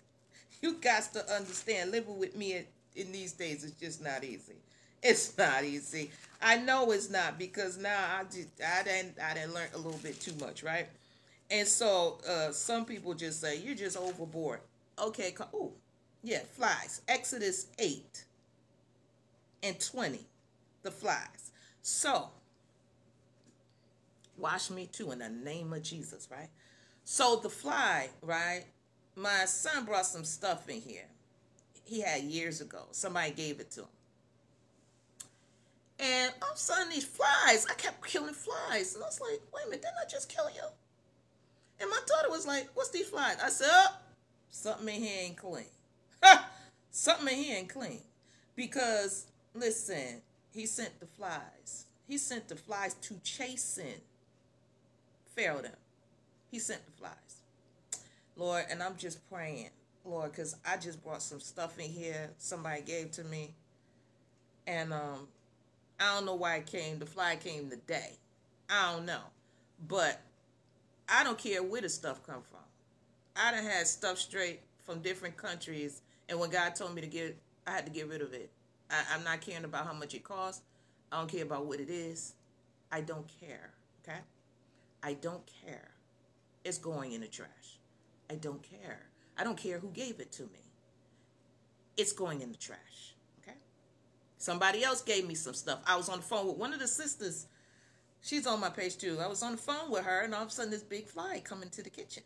you 0.62 0.74
got 0.74 1.12
to 1.14 1.34
understand, 1.34 1.90
living 1.90 2.16
with 2.16 2.36
me 2.36 2.64
in 2.94 3.10
these 3.10 3.32
days 3.32 3.64
is 3.64 3.72
just 3.72 4.00
not 4.00 4.22
easy. 4.22 4.54
It's 5.02 5.36
not 5.36 5.64
easy. 5.64 6.12
I 6.40 6.58
know 6.58 6.92
it's 6.92 7.10
not 7.10 7.40
because 7.40 7.76
now 7.76 8.18
I 8.20 8.22
just 8.22 8.48
I 8.64 8.84
didn't 8.84 9.16
I 9.20 9.34
didn't 9.34 9.52
learn 9.52 9.68
a 9.74 9.78
little 9.78 9.98
bit 9.98 10.20
too 10.20 10.34
much, 10.40 10.62
right? 10.62 10.86
And 11.50 11.66
so 11.66 12.18
uh, 12.28 12.52
some 12.52 12.84
people 12.84 13.14
just 13.14 13.40
say 13.40 13.58
you're 13.58 13.74
just 13.74 13.96
overboard. 13.96 14.60
Okay, 14.96 15.34
oh, 15.52 15.72
yeah, 16.22 16.42
flies. 16.52 17.02
Exodus 17.08 17.66
8 17.80 18.24
and 19.64 19.80
20, 19.80 20.20
the 20.82 20.90
flies. 20.92 21.50
So, 21.82 22.28
wash 24.36 24.70
me 24.70 24.88
too 24.90 25.12
in 25.12 25.18
the 25.18 25.28
name 25.28 25.72
of 25.72 25.82
Jesus, 25.82 26.28
right? 26.30 26.48
So 27.04 27.36
the 27.36 27.48
fly, 27.48 28.10
right? 28.22 28.64
My 29.16 29.44
son 29.44 29.84
brought 29.84 30.06
some 30.06 30.24
stuff 30.24 30.68
in 30.68 30.80
here. 30.80 31.06
He 31.84 32.00
had 32.00 32.22
years 32.22 32.60
ago. 32.60 32.84
Somebody 32.92 33.32
gave 33.32 33.60
it 33.60 33.70
to 33.72 33.80
him. 33.80 33.88
And 35.98 36.32
all 36.42 36.50
of 36.50 36.56
a 36.56 36.58
sudden, 36.58 36.88
these 36.90 37.04
flies, 37.04 37.66
I 37.70 37.74
kept 37.74 38.04
killing 38.06 38.34
flies. 38.34 38.94
And 38.94 39.04
I 39.04 39.06
was 39.06 39.20
like, 39.20 39.40
wait 39.54 39.66
a 39.66 39.66
minute, 39.66 39.82
didn't 39.82 39.94
I 40.04 40.08
just 40.10 40.28
kill 40.28 40.48
you? 40.54 40.64
And 41.80 41.90
my 41.90 42.00
daughter 42.06 42.30
was 42.30 42.46
like, 42.46 42.68
what's 42.74 42.90
these 42.90 43.08
flies? 43.08 43.36
I 43.42 43.50
said, 43.50 43.68
oh, 43.70 43.96
something 44.50 44.88
in 44.88 45.02
here 45.02 45.24
ain't 45.24 45.36
clean. 45.36 45.64
something 46.90 47.28
in 47.28 47.44
here 47.44 47.58
ain't 47.58 47.68
clean. 47.68 48.00
Because, 48.56 49.26
listen, 49.54 50.22
he 50.52 50.66
sent 50.66 50.98
the 50.98 51.06
flies. 51.06 51.86
He 52.08 52.18
sent 52.18 52.48
the 52.48 52.56
flies 52.56 52.94
to 52.94 53.14
chasten 53.22 54.00
Pharaoh 55.34 55.62
him. 55.62 55.72
He 56.50 56.58
sent 56.58 56.84
the 56.86 56.92
flies. 56.92 57.12
Lord, 58.36 58.64
and 58.70 58.82
I'm 58.82 58.96
just 58.96 59.28
praying, 59.30 59.70
Lord, 60.04 60.32
because 60.32 60.56
I 60.66 60.76
just 60.76 61.02
brought 61.02 61.22
some 61.22 61.40
stuff 61.40 61.78
in 61.78 61.90
here 61.90 62.30
somebody 62.38 62.82
gave 62.82 63.10
to 63.12 63.24
me. 63.24 63.54
And 64.66 64.92
um, 64.92 65.28
I 66.00 66.14
don't 66.14 66.26
know 66.26 66.34
why 66.34 66.56
it 66.56 66.66
came. 66.66 66.98
The 66.98 67.06
fly 67.06 67.36
came 67.36 67.68
today. 67.68 68.12
I 68.70 68.92
don't 68.92 69.06
know. 69.06 69.22
But 69.88 70.20
I 71.08 71.24
don't 71.24 71.38
care 71.38 71.62
where 71.62 71.80
the 71.80 71.88
stuff 71.88 72.24
come 72.26 72.42
from. 72.42 72.60
I 73.36 73.52
done 73.52 73.64
had 73.64 73.86
stuff 73.86 74.18
straight 74.18 74.60
from 74.84 75.00
different 75.00 75.36
countries 75.36 76.02
and 76.32 76.40
when 76.40 76.48
God 76.48 76.74
told 76.74 76.94
me 76.94 77.02
to 77.02 77.06
get, 77.06 77.36
I 77.66 77.72
had 77.72 77.84
to 77.84 77.92
get 77.92 78.08
rid 78.08 78.22
of 78.22 78.32
it. 78.32 78.50
I, 78.90 79.02
I'm 79.14 79.22
not 79.22 79.42
caring 79.42 79.64
about 79.64 79.86
how 79.86 79.92
much 79.92 80.14
it 80.14 80.24
costs. 80.24 80.62
I 81.12 81.18
don't 81.18 81.30
care 81.30 81.42
about 81.42 81.66
what 81.66 81.78
it 81.78 81.90
is. 81.90 82.32
I 82.90 83.02
don't 83.02 83.26
care. 83.38 83.70
Okay? 84.02 84.18
I 85.02 85.14
don't 85.14 85.42
care. 85.64 85.90
It's 86.64 86.78
going 86.78 87.12
in 87.12 87.22
the 87.22 87.26
trash. 87.26 87.78
I 88.30 88.36
don't 88.36 88.62
care. 88.62 89.00
I 89.36 89.44
don't 89.44 89.56
care 89.56 89.78
who 89.78 89.88
gave 89.88 90.20
it 90.20 90.30
to 90.32 90.42
me. 90.44 90.60
It's 91.96 92.12
going 92.12 92.40
in 92.40 92.52
the 92.52 92.58
trash. 92.58 93.14
Okay? 93.42 93.56
Somebody 94.38 94.84
else 94.84 95.02
gave 95.02 95.26
me 95.26 95.34
some 95.34 95.54
stuff. 95.54 95.80
I 95.86 95.96
was 95.96 96.08
on 96.08 96.18
the 96.18 96.24
phone 96.24 96.46
with 96.46 96.56
one 96.56 96.72
of 96.72 96.78
the 96.78 96.86
sisters. 96.86 97.46
She's 98.22 98.46
on 98.46 98.60
my 98.60 98.70
page 98.70 98.96
too. 98.96 99.18
I 99.20 99.26
was 99.26 99.42
on 99.42 99.52
the 99.52 99.58
phone 99.58 99.90
with 99.90 100.04
her, 100.04 100.20
and 100.20 100.34
all 100.34 100.42
of 100.42 100.48
a 100.48 100.50
sudden, 100.52 100.70
this 100.70 100.82
big 100.82 101.08
fly 101.08 101.42
come 101.42 101.62
into 101.62 101.82
the 101.82 101.90
kitchen. 101.90 102.22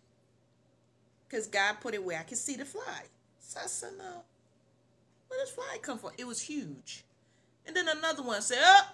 Because 1.28 1.46
God 1.46 1.76
put 1.80 1.94
it 1.94 2.04
where 2.04 2.20
I 2.20 2.22
could 2.22 2.38
see 2.38 2.56
the 2.56 2.64
fly. 2.64 3.04
So 3.40 3.60
I 3.64 3.66
said, 3.66 3.92
no. 3.96 4.22
Where 5.28 5.40
does 5.40 5.50
fly 5.50 5.78
come 5.82 5.98
from? 5.98 6.10
It 6.18 6.26
was 6.26 6.42
huge. 6.42 7.04
And 7.66 7.74
then 7.74 7.88
another 7.88 8.22
one 8.22 8.42
said, 8.42 8.58
oh, 8.60 8.88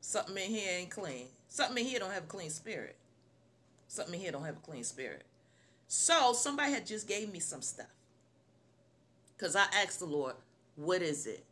something 0.00 0.36
in 0.36 0.50
here 0.50 0.78
ain't 0.78 0.90
clean. 0.90 1.26
Something 1.48 1.78
in 1.78 1.90
here 1.90 1.98
don't 1.98 2.12
have 2.12 2.24
a 2.24 2.26
clean 2.26 2.50
spirit. 2.50 2.96
Something 3.92 4.14
in 4.14 4.20
here 4.20 4.32
don't 4.32 4.46
have 4.46 4.56
a 4.56 4.60
clean 4.60 4.84
spirit. 4.84 5.22
So 5.86 6.32
somebody 6.32 6.72
had 6.72 6.86
just 6.86 7.06
gave 7.06 7.30
me 7.30 7.40
some 7.40 7.60
stuff. 7.60 7.92
Because 9.36 9.54
I 9.54 9.66
asked 9.82 9.98
the 9.98 10.06
Lord, 10.06 10.34
what 10.76 11.02
is 11.02 11.26
it? 11.26 11.44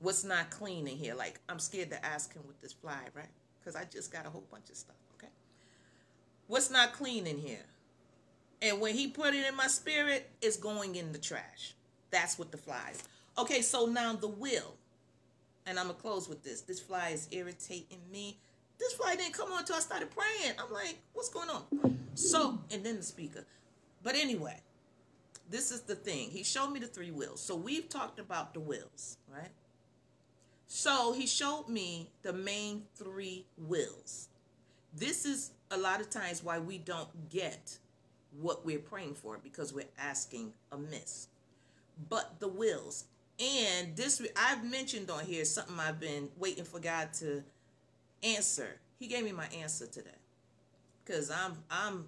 What's 0.00 0.24
not 0.24 0.50
clean 0.50 0.88
in 0.88 0.96
here? 0.96 1.14
Like, 1.14 1.38
I'm 1.48 1.60
scared 1.60 1.90
to 1.90 2.04
ask 2.04 2.34
him 2.34 2.42
with 2.44 2.60
this 2.60 2.72
fly, 2.72 2.98
right? 3.14 3.28
Because 3.60 3.76
I 3.76 3.84
just 3.84 4.12
got 4.12 4.26
a 4.26 4.30
whole 4.30 4.42
bunch 4.50 4.68
of 4.68 4.74
stuff, 4.74 4.96
okay? 5.16 5.30
What's 6.48 6.72
not 6.72 6.92
clean 6.92 7.24
in 7.24 7.38
here? 7.38 7.66
And 8.60 8.80
when 8.80 8.96
he 8.96 9.06
put 9.06 9.32
it 9.32 9.46
in 9.46 9.54
my 9.54 9.68
spirit, 9.68 10.28
it's 10.42 10.56
going 10.56 10.96
in 10.96 11.12
the 11.12 11.18
trash. 11.18 11.74
That's 12.10 12.36
what 12.36 12.50
the 12.50 12.58
flies. 12.58 13.04
Okay, 13.38 13.62
so 13.62 13.86
now 13.86 14.12
the 14.14 14.26
will. 14.26 14.74
And 15.66 15.78
I'm 15.78 15.84
going 15.84 15.94
to 15.94 16.02
close 16.02 16.28
with 16.28 16.42
this. 16.42 16.62
This 16.62 16.80
fly 16.80 17.10
is 17.10 17.28
irritating 17.30 18.00
me. 18.10 18.38
This 18.78 18.92
fly 18.94 19.16
didn't 19.16 19.34
come 19.34 19.52
on 19.52 19.60
until 19.60 19.76
I 19.76 19.80
started 19.80 20.10
praying. 20.10 20.54
I'm 20.58 20.72
like, 20.72 20.98
what's 21.12 21.28
going 21.28 21.48
on? 21.50 21.98
So, 22.14 22.58
and 22.70 22.84
then 22.84 22.96
the 22.96 23.02
speaker. 23.02 23.44
But 24.02 24.14
anyway, 24.14 24.60
this 25.50 25.70
is 25.70 25.82
the 25.82 25.94
thing. 25.94 26.30
He 26.30 26.42
showed 26.42 26.70
me 26.70 26.80
the 26.80 26.86
three 26.86 27.10
wills. 27.10 27.40
So 27.40 27.56
we've 27.56 27.88
talked 27.88 28.18
about 28.18 28.54
the 28.54 28.60
wills, 28.60 29.18
right? 29.32 29.50
So 30.66 31.12
he 31.12 31.26
showed 31.26 31.68
me 31.68 32.10
the 32.22 32.32
main 32.32 32.84
three 32.94 33.46
wills. 33.56 34.28
This 34.94 35.24
is 35.24 35.52
a 35.70 35.78
lot 35.78 36.00
of 36.00 36.10
times 36.10 36.44
why 36.44 36.58
we 36.58 36.78
don't 36.78 37.30
get 37.30 37.78
what 38.40 38.64
we're 38.64 38.78
praying 38.78 39.14
for 39.14 39.38
because 39.42 39.72
we're 39.72 39.88
asking 39.98 40.52
amiss. 40.70 41.28
But 42.08 42.38
the 42.38 42.48
wills. 42.48 43.04
And 43.40 43.96
this, 43.96 44.20
I've 44.36 44.68
mentioned 44.68 45.10
on 45.10 45.24
here 45.24 45.44
something 45.44 45.78
I've 45.78 46.00
been 46.00 46.28
waiting 46.36 46.64
for 46.64 46.80
God 46.80 47.12
to 47.14 47.42
answer. 48.22 48.78
He 48.98 49.06
gave 49.06 49.24
me 49.24 49.32
my 49.32 49.46
answer 49.46 49.86
today. 49.86 50.10
Because 51.04 51.30
I'm, 51.30 51.52
I'm 51.70 52.06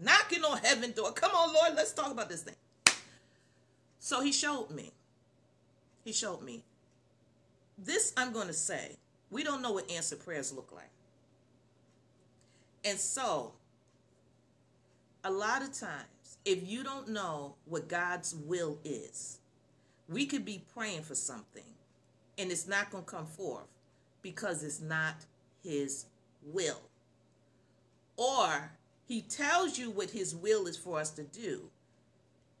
knocking 0.00 0.42
on 0.44 0.58
heaven 0.58 0.92
door. 0.92 1.12
Come 1.12 1.32
on, 1.32 1.52
Lord, 1.52 1.72
let's 1.76 1.92
talk 1.92 2.10
about 2.10 2.28
this 2.28 2.42
thing. 2.42 2.54
So 3.98 4.20
he 4.20 4.32
showed 4.32 4.70
me. 4.70 4.92
He 6.04 6.12
showed 6.12 6.42
me. 6.42 6.62
This 7.78 8.12
I'm 8.16 8.32
going 8.32 8.46
to 8.46 8.52
say. 8.52 8.96
We 9.30 9.42
don't 9.42 9.62
know 9.62 9.72
what 9.72 9.90
answer 9.90 10.16
prayers 10.16 10.52
look 10.52 10.70
like. 10.72 10.90
And 12.84 12.98
so 12.98 13.52
a 15.24 15.30
lot 15.30 15.62
of 15.62 15.72
times, 15.72 16.38
if 16.44 16.66
you 16.68 16.84
don't 16.84 17.08
know 17.08 17.56
what 17.64 17.88
God's 17.88 18.34
will 18.34 18.78
is, 18.84 19.38
we 20.08 20.26
could 20.26 20.44
be 20.44 20.62
praying 20.72 21.02
for 21.02 21.16
something 21.16 21.64
and 22.38 22.52
it's 22.52 22.68
not 22.68 22.90
going 22.90 23.04
to 23.04 23.10
come 23.10 23.26
forth 23.26 23.66
because 24.26 24.64
it's 24.64 24.80
not 24.80 25.14
his 25.62 26.06
will. 26.42 26.80
Or 28.16 28.72
he 29.06 29.20
tells 29.20 29.78
you 29.78 29.88
what 29.88 30.10
his 30.10 30.34
will 30.34 30.66
is 30.66 30.76
for 30.76 30.98
us 30.98 31.10
to 31.10 31.22
do. 31.22 31.70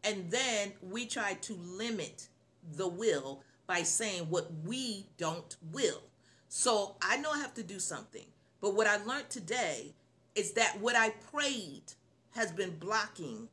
And 0.04 0.30
then 0.30 0.74
we 0.80 1.06
try 1.06 1.34
to 1.34 1.54
limit 1.54 2.28
the 2.76 2.86
will 2.86 3.42
by 3.66 3.82
saying 3.82 4.30
what 4.30 4.48
we 4.64 5.06
don't 5.18 5.56
will. 5.72 6.04
So 6.48 6.94
I 7.02 7.16
know 7.16 7.32
I 7.32 7.38
have 7.38 7.54
to 7.54 7.64
do 7.64 7.80
something. 7.80 8.26
But 8.60 8.76
what 8.76 8.86
I 8.86 8.98
learned 8.98 9.28
today 9.28 9.92
is 10.36 10.52
that 10.52 10.80
what 10.80 10.94
I 10.94 11.10
prayed 11.32 11.94
has 12.36 12.52
been 12.52 12.76
blocking 12.78 13.48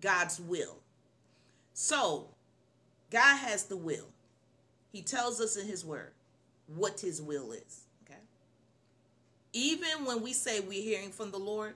God's 0.00 0.40
will. 0.40 0.78
So, 1.74 2.26
God 3.12 3.36
has 3.36 3.66
the 3.66 3.76
will. 3.76 4.08
He 4.92 5.00
tells 5.00 5.40
us 5.40 5.56
in 5.56 5.68
his 5.68 5.84
word 5.84 6.10
what 6.66 7.00
his 7.00 7.20
will 7.20 7.52
is, 7.52 7.86
okay? 8.04 8.20
Even 9.52 10.04
when 10.04 10.22
we 10.22 10.32
say 10.32 10.60
we're 10.60 10.82
hearing 10.82 11.10
from 11.10 11.30
the 11.30 11.38
Lord, 11.38 11.74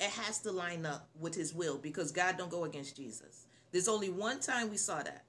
it 0.00 0.10
has 0.10 0.38
to 0.40 0.52
line 0.52 0.86
up 0.86 1.08
with 1.20 1.34
his 1.34 1.54
will 1.54 1.76
because 1.76 2.10
God 2.10 2.36
don't 2.38 2.50
go 2.50 2.64
against 2.64 2.96
Jesus. 2.96 3.46
There's 3.70 3.88
only 3.88 4.08
one 4.08 4.40
time 4.40 4.70
we 4.70 4.76
saw 4.76 5.02
that. 5.02 5.24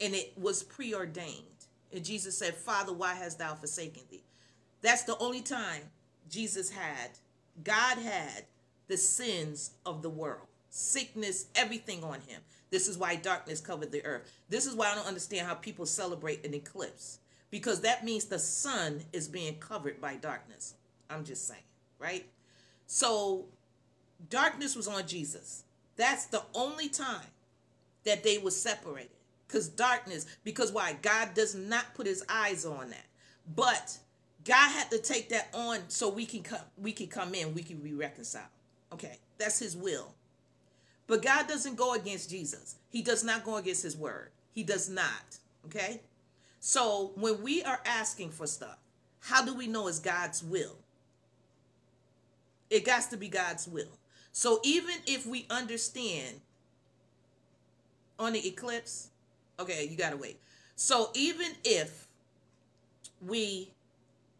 And 0.00 0.14
it 0.14 0.32
was 0.36 0.62
preordained. 0.62 1.44
And 1.92 2.04
Jesus 2.04 2.36
said, 2.36 2.54
Father, 2.54 2.92
why 2.92 3.14
hast 3.14 3.38
thou 3.38 3.54
forsaken 3.54 4.02
thee? 4.10 4.22
That's 4.82 5.02
the 5.02 5.18
only 5.18 5.40
time 5.40 5.82
Jesus 6.30 6.70
had, 6.70 7.10
God 7.64 7.98
had 7.98 8.44
the 8.86 8.96
sins 8.96 9.72
of 9.84 10.02
the 10.02 10.10
world, 10.10 10.46
sickness, 10.70 11.46
everything 11.54 12.04
on 12.04 12.20
him. 12.20 12.40
This 12.70 12.86
is 12.86 12.98
why 12.98 13.16
darkness 13.16 13.60
covered 13.60 13.90
the 13.90 14.04
earth. 14.04 14.30
This 14.48 14.66
is 14.66 14.74
why 14.74 14.92
I 14.92 14.94
don't 14.94 15.06
understand 15.06 15.46
how 15.46 15.54
people 15.54 15.86
celebrate 15.86 16.44
an 16.44 16.54
eclipse 16.54 17.18
because 17.50 17.80
that 17.82 18.04
means 18.04 18.26
the 18.26 18.38
sun 18.38 19.00
is 19.12 19.28
being 19.28 19.56
covered 19.56 20.00
by 20.00 20.16
darkness. 20.16 20.74
I'm 21.10 21.24
just 21.24 21.46
saying, 21.46 21.62
right? 21.98 22.26
So 22.86 23.46
darkness 24.30 24.76
was 24.76 24.88
on 24.88 25.06
Jesus. 25.06 25.64
That's 25.96 26.26
the 26.26 26.42
only 26.54 26.88
time 26.88 27.26
that 28.04 28.22
they 28.22 28.38
were 28.38 28.50
separated. 28.50 29.10
Because 29.46 29.68
darkness, 29.68 30.26
because 30.44 30.72
why? 30.72 30.96
God 31.00 31.34
does 31.34 31.54
not 31.54 31.94
put 31.94 32.06
his 32.06 32.22
eyes 32.28 32.66
on 32.66 32.90
that. 32.90 33.06
But 33.56 33.98
God 34.44 34.70
had 34.70 34.90
to 34.90 34.98
take 34.98 35.30
that 35.30 35.48
on 35.54 35.78
so 35.88 36.08
we 36.08 36.26
can 36.26 36.42
come 36.42 36.60
we 36.76 36.92
can 36.92 37.06
come 37.06 37.34
in, 37.34 37.54
we 37.54 37.62
can 37.62 37.78
be 37.78 37.94
reconciled. 37.94 38.46
Okay, 38.92 39.18
that's 39.38 39.58
his 39.58 39.76
will. 39.76 40.14
But 41.06 41.22
God 41.22 41.48
doesn't 41.48 41.76
go 41.76 41.94
against 41.94 42.28
Jesus. 42.28 42.76
He 42.90 43.02
does 43.02 43.24
not 43.24 43.44
go 43.44 43.56
against 43.56 43.82
his 43.82 43.96
word. 43.96 44.30
He 44.54 44.62
does 44.62 44.90
not. 44.90 45.38
Okay? 45.64 46.02
So 46.60 47.12
when 47.14 47.42
we 47.42 47.62
are 47.62 47.80
asking 47.84 48.30
for 48.30 48.46
stuff, 48.46 48.78
how 49.20 49.44
do 49.44 49.54
we 49.54 49.66
know 49.66 49.88
it's 49.88 49.98
God's 49.98 50.42
will? 50.42 50.76
It 52.70 52.84
got 52.84 53.10
to 53.10 53.16
be 53.16 53.28
God's 53.28 53.66
will. 53.66 53.98
So 54.32 54.60
even 54.62 54.94
if 55.06 55.26
we 55.26 55.46
understand 55.50 56.40
on 58.18 58.32
the 58.32 58.46
eclipse, 58.46 59.10
okay, 59.58 59.86
you 59.88 59.96
got 59.96 60.10
to 60.10 60.16
wait. 60.16 60.40
So 60.76 61.10
even 61.14 61.52
if 61.64 62.06
we 63.26 63.70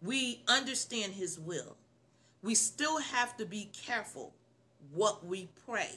we 0.01 0.43
understand 0.47 1.15
his 1.15 1.39
will, 1.39 1.77
we 2.43 2.55
still 2.55 2.99
have 2.99 3.37
to 3.37 3.45
be 3.45 3.71
careful 3.85 4.33
what 4.93 5.27
we 5.27 5.49
pray 5.67 5.91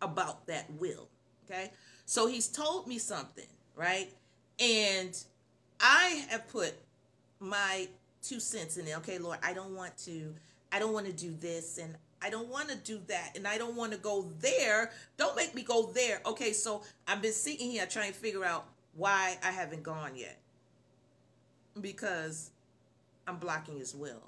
about 0.00 0.46
that 0.46 0.70
will, 0.78 1.08
okay? 1.44 1.70
So 2.06 2.26
he's 2.26 2.48
told 2.48 2.86
me 2.86 2.98
something, 2.98 3.48
right? 3.76 4.10
And 4.58 5.16
I 5.80 6.24
have 6.28 6.48
put 6.48 6.74
my 7.40 7.88
two 8.22 8.40
cents 8.40 8.76
in 8.76 8.86
there. 8.86 8.96
Okay, 8.98 9.18
Lord, 9.18 9.38
I 9.42 9.52
don't 9.52 9.74
want 9.74 9.96
to 9.98 10.34
I 10.72 10.78
don't 10.78 10.92
want 10.92 11.06
to 11.06 11.12
do 11.12 11.32
this 11.40 11.78
and 11.78 11.94
I 12.20 12.30
don't 12.30 12.48
want 12.48 12.68
to 12.70 12.76
do 12.76 13.00
that 13.08 13.32
and 13.36 13.46
I 13.46 13.58
don't 13.58 13.76
want 13.76 13.92
to 13.92 13.98
go 13.98 14.30
there. 14.40 14.90
Don't 15.16 15.36
make 15.36 15.54
me 15.54 15.62
go 15.62 15.86
there. 15.92 16.20
Okay, 16.26 16.52
so 16.52 16.82
I've 17.06 17.22
been 17.22 17.32
sitting 17.32 17.70
here 17.70 17.86
trying 17.86 18.12
to 18.12 18.18
figure 18.18 18.44
out 18.44 18.66
why 18.94 19.36
I 19.42 19.50
haven't 19.50 19.82
gone 19.82 20.16
yet. 20.16 20.38
Because 21.80 22.50
I'm 23.26 23.36
blocking 23.36 23.78
his 23.78 23.94
will. 23.94 24.22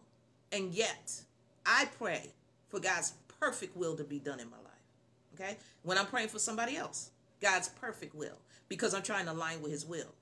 And 0.53 0.75
yet, 0.75 1.21
I 1.65 1.89
pray 1.99 2.31
for 2.69 2.81
God's 2.81 3.15
perfect 3.41 3.77
will 3.77 3.97
to 3.97 4.05
be 4.05 4.19
done 4.19 4.41
in 4.41 4.51
my 4.51 4.57
life. 4.57 4.67
Okay? 5.35 5.57
When 5.83 5.99
I'm 5.99 6.07
praying 6.07 6.29
for 6.29 6.39
somebody 6.39 6.77
else, 6.77 7.11
God's 7.41 7.69
perfect 7.69 8.15
will 8.15 8.39
because 8.69 8.95
I'm 8.95 9.03
trying 9.03 9.27
to 9.27 9.33
align 9.33 9.63
with 9.63 9.73
his 9.73 9.85
will. 9.85 10.13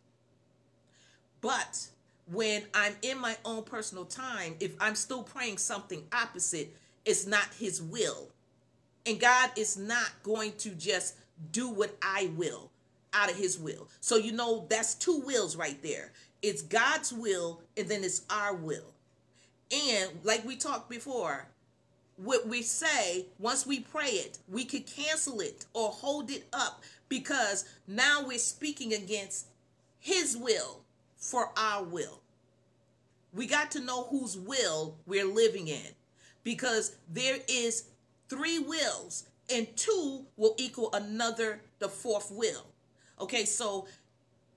But 1.45 1.89
when 2.33 2.63
I'm 2.73 2.95
in 3.03 3.19
my 3.21 3.37
own 3.45 3.65
personal 3.65 4.07
time, 4.07 4.57
if 4.61 4.75
I'm 4.81 4.95
still 4.95 5.23
praying 5.23 5.59
something 5.59 6.03
opposite, 6.11 6.75
it's 7.05 7.27
not 7.27 7.53
his 7.59 7.83
will. 7.83 8.29
And 9.05 9.21
God 9.21 9.51
is 9.55 9.77
not 9.77 10.11
going 10.23 10.53
to 10.61 10.71
just 10.71 11.17
do 11.53 11.69
what 11.69 11.99
I 12.01 12.31
will 12.35 12.71
out 13.13 13.31
of 13.31 13.37
his 13.37 13.59
will. 13.59 13.89
So, 14.01 14.17
you 14.17 14.33
know, 14.33 14.65
that's 14.71 14.95
two 14.95 15.19
wills 15.19 15.55
right 15.55 15.81
there. 15.83 16.13
It's 16.41 16.63
God's 16.63 17.13
will 17.13 17.61
and 17.77 17.91
then 17.91 18.05
it's 18.05 18.23
our 18.31 18.55
will. 18.55 18.95
And 19.71 20.13
like 20.23 20.47
we 20.47 20.57
talked 20.57 20.89
before, 20.89 21.47
what 22.17 22.49
we 22.49 22.63
say, 22.63 23.27
once 23.39 23.67
we 23.67 23.81
pray 23.81 24.09
it, 24.09 24.39
we 24.49 24.65
could 24.65 24.87
cancel 24.87 25.41
it 25.41 25.67
or 25.75 25.91
hold 25.91 26.31
it 26.31 26.47
up 26.55 26.83
because 27.11 27.67
now 27.87 28.25
we're 28.27 28.39
speaking 28.39 28.95
against 28.95 29.49
his 30.01 30.39
will 30.39 30.84
for 31.25 31.49
our 31.57 31.83
will. 31.83 32.21
We 33.33 33.47
got 33.47 33.71
to 33.73 33.81
know 33.81 34.05
whose 34.05 34.37
will 34.37 34.95
we're 35.07 35.25
living 35.25 35.69
in 35.69 35.95
because 36.45 36.97
there 37.11 37.39
is 37.49 37.85
three 38.29 38.59
wills 38.59 39.25
and 39.51 39.67
two 39.75 40.27
will 40.37 40.55
equal 40.59 40.93
another 40.93 41.63
the 41.79 41.89
fourth 41.89 42.31
will. 42.31 42.67
Okay, 43.19 43.47
so 43.47 43.87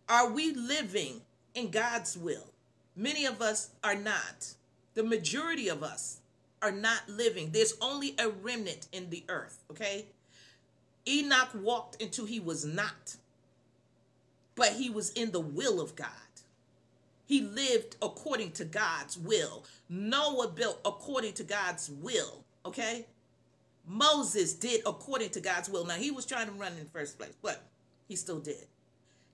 are 0.09 0.29
we 0.29 0.51
living 0.51 1.21
in 1.55 1.71
God's 1.71 2.17
will? 2.17 2.49
Many 2.97 3.25
of 3.25 3.41
us 3.41 3.69
are 3.81 3.95
not. 3.95 4.53
The 4.93 5.03
majority 5.03 5.69
of 5.69 5.83
us 5.83 6.19
are 6.61 6.71
not 6.71 7.07
living. 7.07 7.51
There's 7.51 7.75
only 7.79 8.13
a 8.19 8.27
remnant 8.27 8.87
in 8.91 9.09
the 9.09 9.23
earth, 9.29 9.63
okay? 9.71 10.07
Enoch 11.07 11.49
walked 11.55 12.01
until 12.01 12.25
he 12.25 12.41
was 12.41 12.65
not, 12.65 13.15
but 14.55 14.73
he 14.73 14.89
was 14.89 15.11
in 15.13 15.31
the 15.31 15.39
will 15.39 15.79
of 15.79 15.95
God. 15.95 16.26
He 17.27 17.41
lived 17.41 17.97
according 18.01 18.51
to 18.53 18.65
God's 18.65 19.17
will. 19.17 19.65
Noah 19.89 20.47
built 20.47 20.79
according 20.85 21.33
to 21.33 21.43
God's 21.43 21.89
will. 21.89 22.45
Okay? 22.65 23.05
Moses 23.85 24.53
did 24.53 24.81
according 24.85 25.29
to 25.31 25.41
God's 25.41 25.69
will. 25.69 25.85
Now, 25.85 25.95
he 25.95 26.09
was 26.09 26.25
trying 26.25 26.47
to 26.47 26.53
run 26.53 26.71
in 26.71 26.79
the 26.79 26.85
first 26.85 27.19
place, 27.19 27.33
but 27.41 27.63
he 28.07 28.15
still 28.15 28.39
did. 28.39 28.65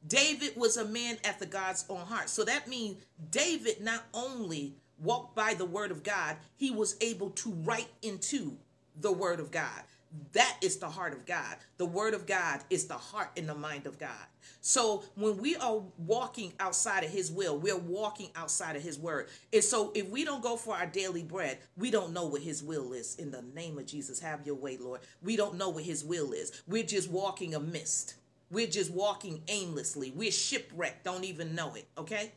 David 0.07 0.55
was 0.55 0.77
a 0.77 0.85
man 0.85 1.17
after 1.23 1.45
God's 1.45 1.85
own 1.87 2.01
heart. 2.01 2.29
So 2.29 2.43
that 2.43 2.67
means 2.67 2.97
David 3.31 3.81
not 3.81 4.03
only 4.13 4.73
walked 4.99 5.35
by 5.35 5.53
the 5.53 5.65
word 5.65 5.91
of 5.91 6.03
God, 6.03 6.37
he 6.57 6.71
was 6.71 6.95
able 6.99 7.29
to 7.31 7.51
write 7.63 7.89
into 8.01 8.57
the 8.99 9.11
word 9.11 9.39
of 9.39 9.51
God. 9.51 9.83
That 10.33 10.57
is 10.61 10.77
the 10.77 10.89
heart 10.89 11.13
of 11.13 11.25
God. 11.25 11.57
The 11.77 11.85
word 11.85 12.13
of 12.13 12.27
God 12.27 12.61
is 12.69 12.85
the 12.85 12.93
heart 12.93 13.31
and 13.35 13.49
the 13.49 13.55
mind 13.55 13.87
of 13.87 13.97
God. 13.97 14.25
So 14.61 15.03
when 15.15 15.37
we 15.37 15.55
are 15.55 15.81
walking 15.97 16.53
outside 16.59 17.03
of 17.03 17.09
his 17.09 17.31
will, 17.31 17.57
we're 17.57 17.77
walking 17.77 18.29
outside 18.35 18.75
of 18.75 18.83
his 18.83 18.99
word. 18.99 19.29
And 19.51 19.63
so 19.63 19.91
if 19.95 20.07
we 20.09 20.23
don't 20.23 20.43
go 20.43 20.55
for 20.55 20.75
our 20.75 20.85
daily 20.85 21.23
bread, 21.23 21.57
we 21.77 21.89
don't 21.89 22.13
know 22.13 22.25
what 22.27 22.41
his 22.41 22.61
will 22.63 22.93
is. 22.93 23.15
In 23.15 23.31
the 23.31 23.41
name 23.55 23.77
of 23.77 23.87
Jesus, 23.87 24.19
have 24.19 24.45
your 24.45 24.55
way, 24.55 24.77
Lord. 24.77 25.01
We 25.23 25.35
don't 25.35 25.57
know 25.57 25.69
what 25.69 25.83
his 25.83 26.03
will 26.03 26.31
is. 26.31 26.61
We're 26.67 26.83
just 26.83 27.09
walking 27.09 27.55
amidst. 27.55 28.15
We're 28.51 28.67
just 28.67 28.91
walking 28.91 29.41
aimlessly. 29.47 30.11
We're 30.15 30.31
shipwrecked, 30.31 31.05
don't 31.05 31.23
even 31.23 31.55
know 31.55 31.73
it, 31.73 31.87
okay? 31.97 32.33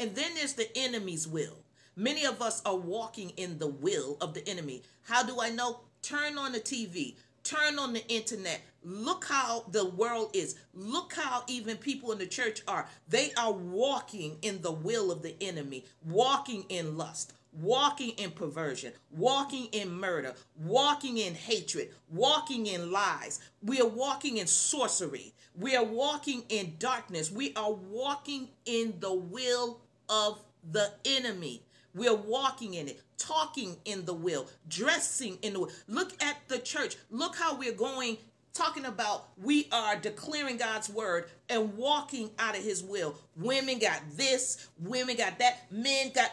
And 0.00 0.14
then 0.16 0.34
there's 0.34 0.54
the 0.54 0.68
enemy's 0.76 1.28
will. 1.28 1.58
Many 1.94 2.24
of 2.24 2.42
us 2.42 2.60
are 2.64 2.76
walking 2.76 3.30
in 3.36 3.58
the 3.58 3.68
will 3.68 4.16
of 4.20 4.34
the 4.34 4.46
enemy. 4.48 4.82
How 5.02 5.22
do 5.22 5.40
I 5.40 5.50
know? 5.50 5.80
Turn 6.02 6.38
on 6.38 6.52
the 6.52 6.60
TV, 6.60 7.16
turn 7.44 7.78
on 7.78 7.92
the 7.92 8.06
internet. 8.08 8.62
Look 8.82 9.26
how 9.26 9.64
the 9.70 9.84
world 9.84 10.30
is. 10.34 10.56
Look 10.74 11.12
how 11.14 11.44
even 11.46 11.76
people 11.76 12.12
in 12.12 12.18
the 12.18 12.26
church 12.26 12.62
are. 12.66 12.88
They 13.08 13.32
are 13.34 13.52
walking 13.52 14.38
in 14.42 14.62
the 14.62 14.72
will 14.72 15.12
of 15.12 15.22
the 15.22 15.36
enemy, 15.42 15.84
walking 16.04 16.64
in 16.68 16.96
lust, 16.96 17.34
walking 17.52 18.10
in 18.10 18.30
perversion, 18.30 18.92
walking 19.10 19.66
in 19.72 19.92
murder, 19.92 20.34
walking 20.56 21.18
in 21.18 21.34
hatred, 21.34 21.90
walking 22.08 22.66
in 22.66 22.90
lies. 22.90 23.40
We 23.62 23.80
are 23.80 23.88
walking 23.88 24.38
in 24.38 24.46
sorcery. 24.46 25.34
We 25.54 25.76
are 25.76 25.84
walking 25.84 26.44
in 26.48 26.76
darkness. 26.78 27.30
We 27.30 27.52
are 27.54 27.72
walking 27.72 28.48
in 28.64 28.94
the 29.00 29.12
will 29.12 29.80
of 30.08 30.42
the 30.72 30.92
enemy. 31.04 31.62
We're 31.94 32.14
walking 32.14 32.74
in 32.74 32.88
it, 32.88 33.00
talking 33.20 33.76
in 33.84 34.04
the 34.04 34.14
will, 34.14 34.48
dressing 34.68 35.38
in 35.42 35.52
the 35.52 35.60
will. 35.60 35.70
Look 35.86 36.20
at 36.22 36.36
the 36.48 36.58
church. 36.58 36.96
Look 37.10 37.36
how 37.36 37.56
we're 37.56 37.72
going, 37.72 38.16
talking 38.52 38.86
about 38.86 39.28
we 39.40 39.68
are 39.70 39.96
declaring 39.96 40.56
God's 40.56 40.88
word 40.88 41.30
and 41.48 41.76
walking 41.76 42.30
out 42.38 42.56
of 42.56 42.64
his 42.64 42.82
will. 42.82 43.14
Women 43.36 43.78
got 43.78 44.00
this, 44.16 44.68
women 44.80 45.16
got 45.16 45.38
that, 45.38 45.70
men 45.70 46.10
got, 46.12 46.30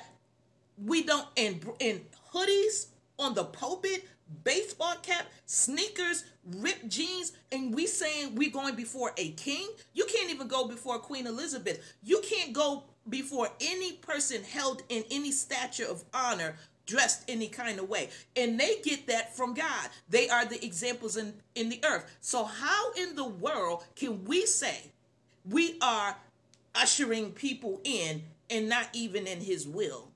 we 0.84 1.04
don't, 1.04 1.28
in, 1.36 1.62
in 1.80 2.02
hoodies 2.34 2.88
on 3.19 3.34
the 3.34 3.43
pulpit, 3.43 4.08
baseball 4.43 4.95
cap, 5.02 5.26
sneakers, 5.45 6.26
ripped 6.56 6.88
jeans, 6.89 7.34
and 7.52 7.73
we 7.73 7.88
saying 7.88 8.36
we're 8.36 8.52
going 8.52 8.76
before 8.76 9.12
a 9.17 9.32
king. 9.32 9.67
You 9.93 10.06
can't 10.06 10.30
even 10.30 10.47
go 10.47 10.67
before 10.67 11.00
Queen 11.00 11.28
Elizabeth. 11.28 11.95
You 12.04 12.21
can't 12.21 12.54
go 12.54 12.84
before 13.10 13.50
any 13.62 13.93
person 13.93 14.43
held 14.43 14.84
in 14.89 15.04
any 15.10 15.32
stature 15.32 15.86
of 15.86 16.04
honor 16.13 16.56
dressed 16.88 17.23
any 17.28 17.47
kind 17.47 17.80
of 17.80 17.88
way 17.88 18.10
and 18.36 18.60
they 18.60 18.78
get 18.84 19.06
that 19.08 19.36
from 19.36 19.54
god 19.54 19.89
they 20.10 20.28
are 20.30 20.45
the 20.45 20.63
examples 20.65 21.17
in 21.17 21.34
in 21.54 21.69
the 21.69 21.80
earth 21.86 22.06
so 22.21 22.43
how 22.45 22.91
in 22.93 23.15
the 23.15 23.28
world 23.28 23.84
can 23.95 24.23
we 24.26 24.45
say 24.45 24.80
we 25.50 25.78
are 25.82 26.15
ushering 26.73 27.32
people 27.32 27.80
in 27.84 28.23
and 28.50 28.67
not 28.69 28.88
even 28.93 29.28
in 29.28 29.41
his 29.41 29.67
will 29.67 30.08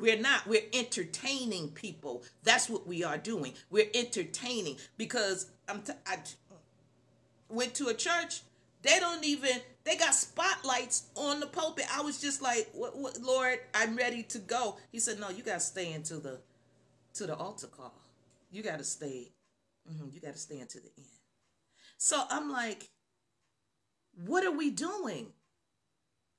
We're 0.00 0.18
not. 0.18 0.46
We're 0.46 0.68
entertaining 0.72 1.68
people. 1.72 2.22
That's 2.42 2.70
what 2.70 2.86
we 2.86 3.04
are 3.04 3.18
doing. 3.18 3.52
We're 3.70 3.90
entertaining 3.94 4.76
because 4.96 5.50
I'm. 5.68 5.82
T- 5.82 5.92
I 6.06 6.16
went 7.50 7.74
to 7.74 7.88
a 7.88 7.94
church. 7.94 8.42
They 8.82 8.98
don't 8.98 9.24
even. 9.24 9.60
They 9.90 9.96
got 9.96 10.14
spotlights 10.14 11.08
on 11.16 11.40
the 11.40 11.48
pulpit. 11.48 11.84
I 11.92 12.00
was 12.02 12.20
just 12.20 12.40
like, 12.40 12.68
what, 12.74 12.96
what, 12.96 13.20
Lord, 13.20 13.58
I'm 13.74 13.96
ready 13.96 14.22
to 14.22 14.38
go. 14.38 14.76
He 14.92 15.00
said, 15.00 15.18
No, 15.18 15.30
you 15.30 15.42
got 15.42 15.54
to 15.54 15.60
stay 15.60 15.92
into 15.92 16.18
the 16.18 16.38
to 17.14 17.26
the 17.26 17.34
altar 17.34 17.66
call. 17.66 17.92
You 18.52 18.62
got 18.62 18.78
to 18.78 18.84
stay. 18.84 19.32
Mm-hmm, 19.90 20.10
you 20.12 20.20
got 20.20 20.34
to 20.34 20.38
stay 20.38 20.60
until 20.60 20.82
the 20.82 20.90
end. 20.96 21.08
So 21.98 22.22
I'm 22.30 22.52
like, 22.52 22.88
what 24.24 24.44
are 24.44 24.56
we 24.56 24.70
doing? 24.70 25.32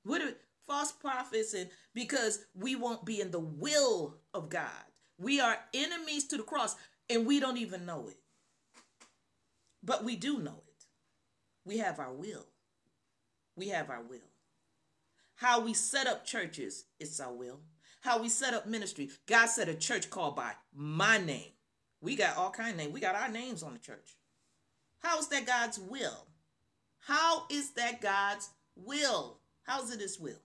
What 0.04 0.22
are 0.22 0.32
false 0.66 0.92
prophets 0.92 1.52
and 1.52 1.68
because 1.92 2.46
we 2.54 2.74
won't 2.74 3.04
be 3.04 3.20
in 3.20 3.32
the 3.32 3.40
will 3.40 4.16
of 4.32 4.48
God. 4.48 4.70
We 5.18 5.40
are 5.40 5.58
enemies 5.74 6.26
to 6.28 6.38
the 6.38 6.42
cross 6.42 6.74
and 7.10 7.26
we 7.26 7.38
don't 7.38 7.58
even 7.58 7.84
know 7.84 8.08
it. 8.08 8.16
But 9.84 10.04
we 10.04 10.16
do 10.16 10.38
know 10.38 10.62
it. 10.68 10.86
We 11.66 11.78
have 11.78 12.00
our 12.00 12.14
will. 12.14 12.46
We 13.56 13.68
have 13.68 13.90
our 13.90 14.02
will. 14.02 14.18
How 15.34 15.60
we 15.60 15.74
set 15.74 16.06
up 16.06 16.24
churches, 16.24 16.84
it's 17.00 17.20
our 17.20 17.32
will. 17.32 17.60
How 18.00 18.20
we 18.20 18.28
set 18.28 18.54
up 18.54 18.66
ministry. 18.66 19.10
God 19.26 19.46
set 19.46 19.68
a 19.68 19.74
church 19.74 20.10
called 20.10 20.36
by 20.36 20.52
my 20.74 21.18
name. 21.18 21.52
We 22.00 22.16
got 22.16 22.36
all 22.36 22.50
kind 22.50 22.70
of 22.70 22.76
names. 22.76 22.92
We 22.92 23.00
got 23.00 23.14
our 23.14 23.28
names 23.28 23.62
on 23.62 23.72
the 23.72 23.78
church. 23.78 24.16
How 24.98 25.18
is 25.18 25.28
that 25.28 25.46
God's 25.46 25.78
will? 25.78 26.26
How 27.00 27.44
is 27.50 27.70
that 27.72 28.00
God's 28.00 28.50
will? 28.76 29.38
How 29.64 29.82
is 29.82 29.92
it 29.92 30.00
his 30.00 30.18
will? 30.18 30.40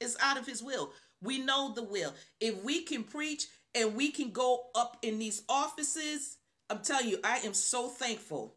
It's 0.00 0.16
out 0.22 0.38
of 0.38 0.46
his 0.46 0.62
will. 0.62 0.92
We 1.20 1.38
know 1.38 1.72
the 1.74 1.82
will. 1.82 2.14
If 2.40 2.62
we 2.62 2.82
can 2.82 3.04
preach 3.04 3.46
and 3.74 3.94
we 3.94 4.10
can 4.10 4.30
go 4.30 4.66
up 4.74 4.98
in 5.02 5.18
these 5.18 5.42
offices, 5.48 6.36
I'm 6.70 6.80
telling 6.80 7.08
you, 7.08 7.18
I 7.24 7.38
am 7.38 7.54
so 7.54 7.88
thankful. 7.88 8.56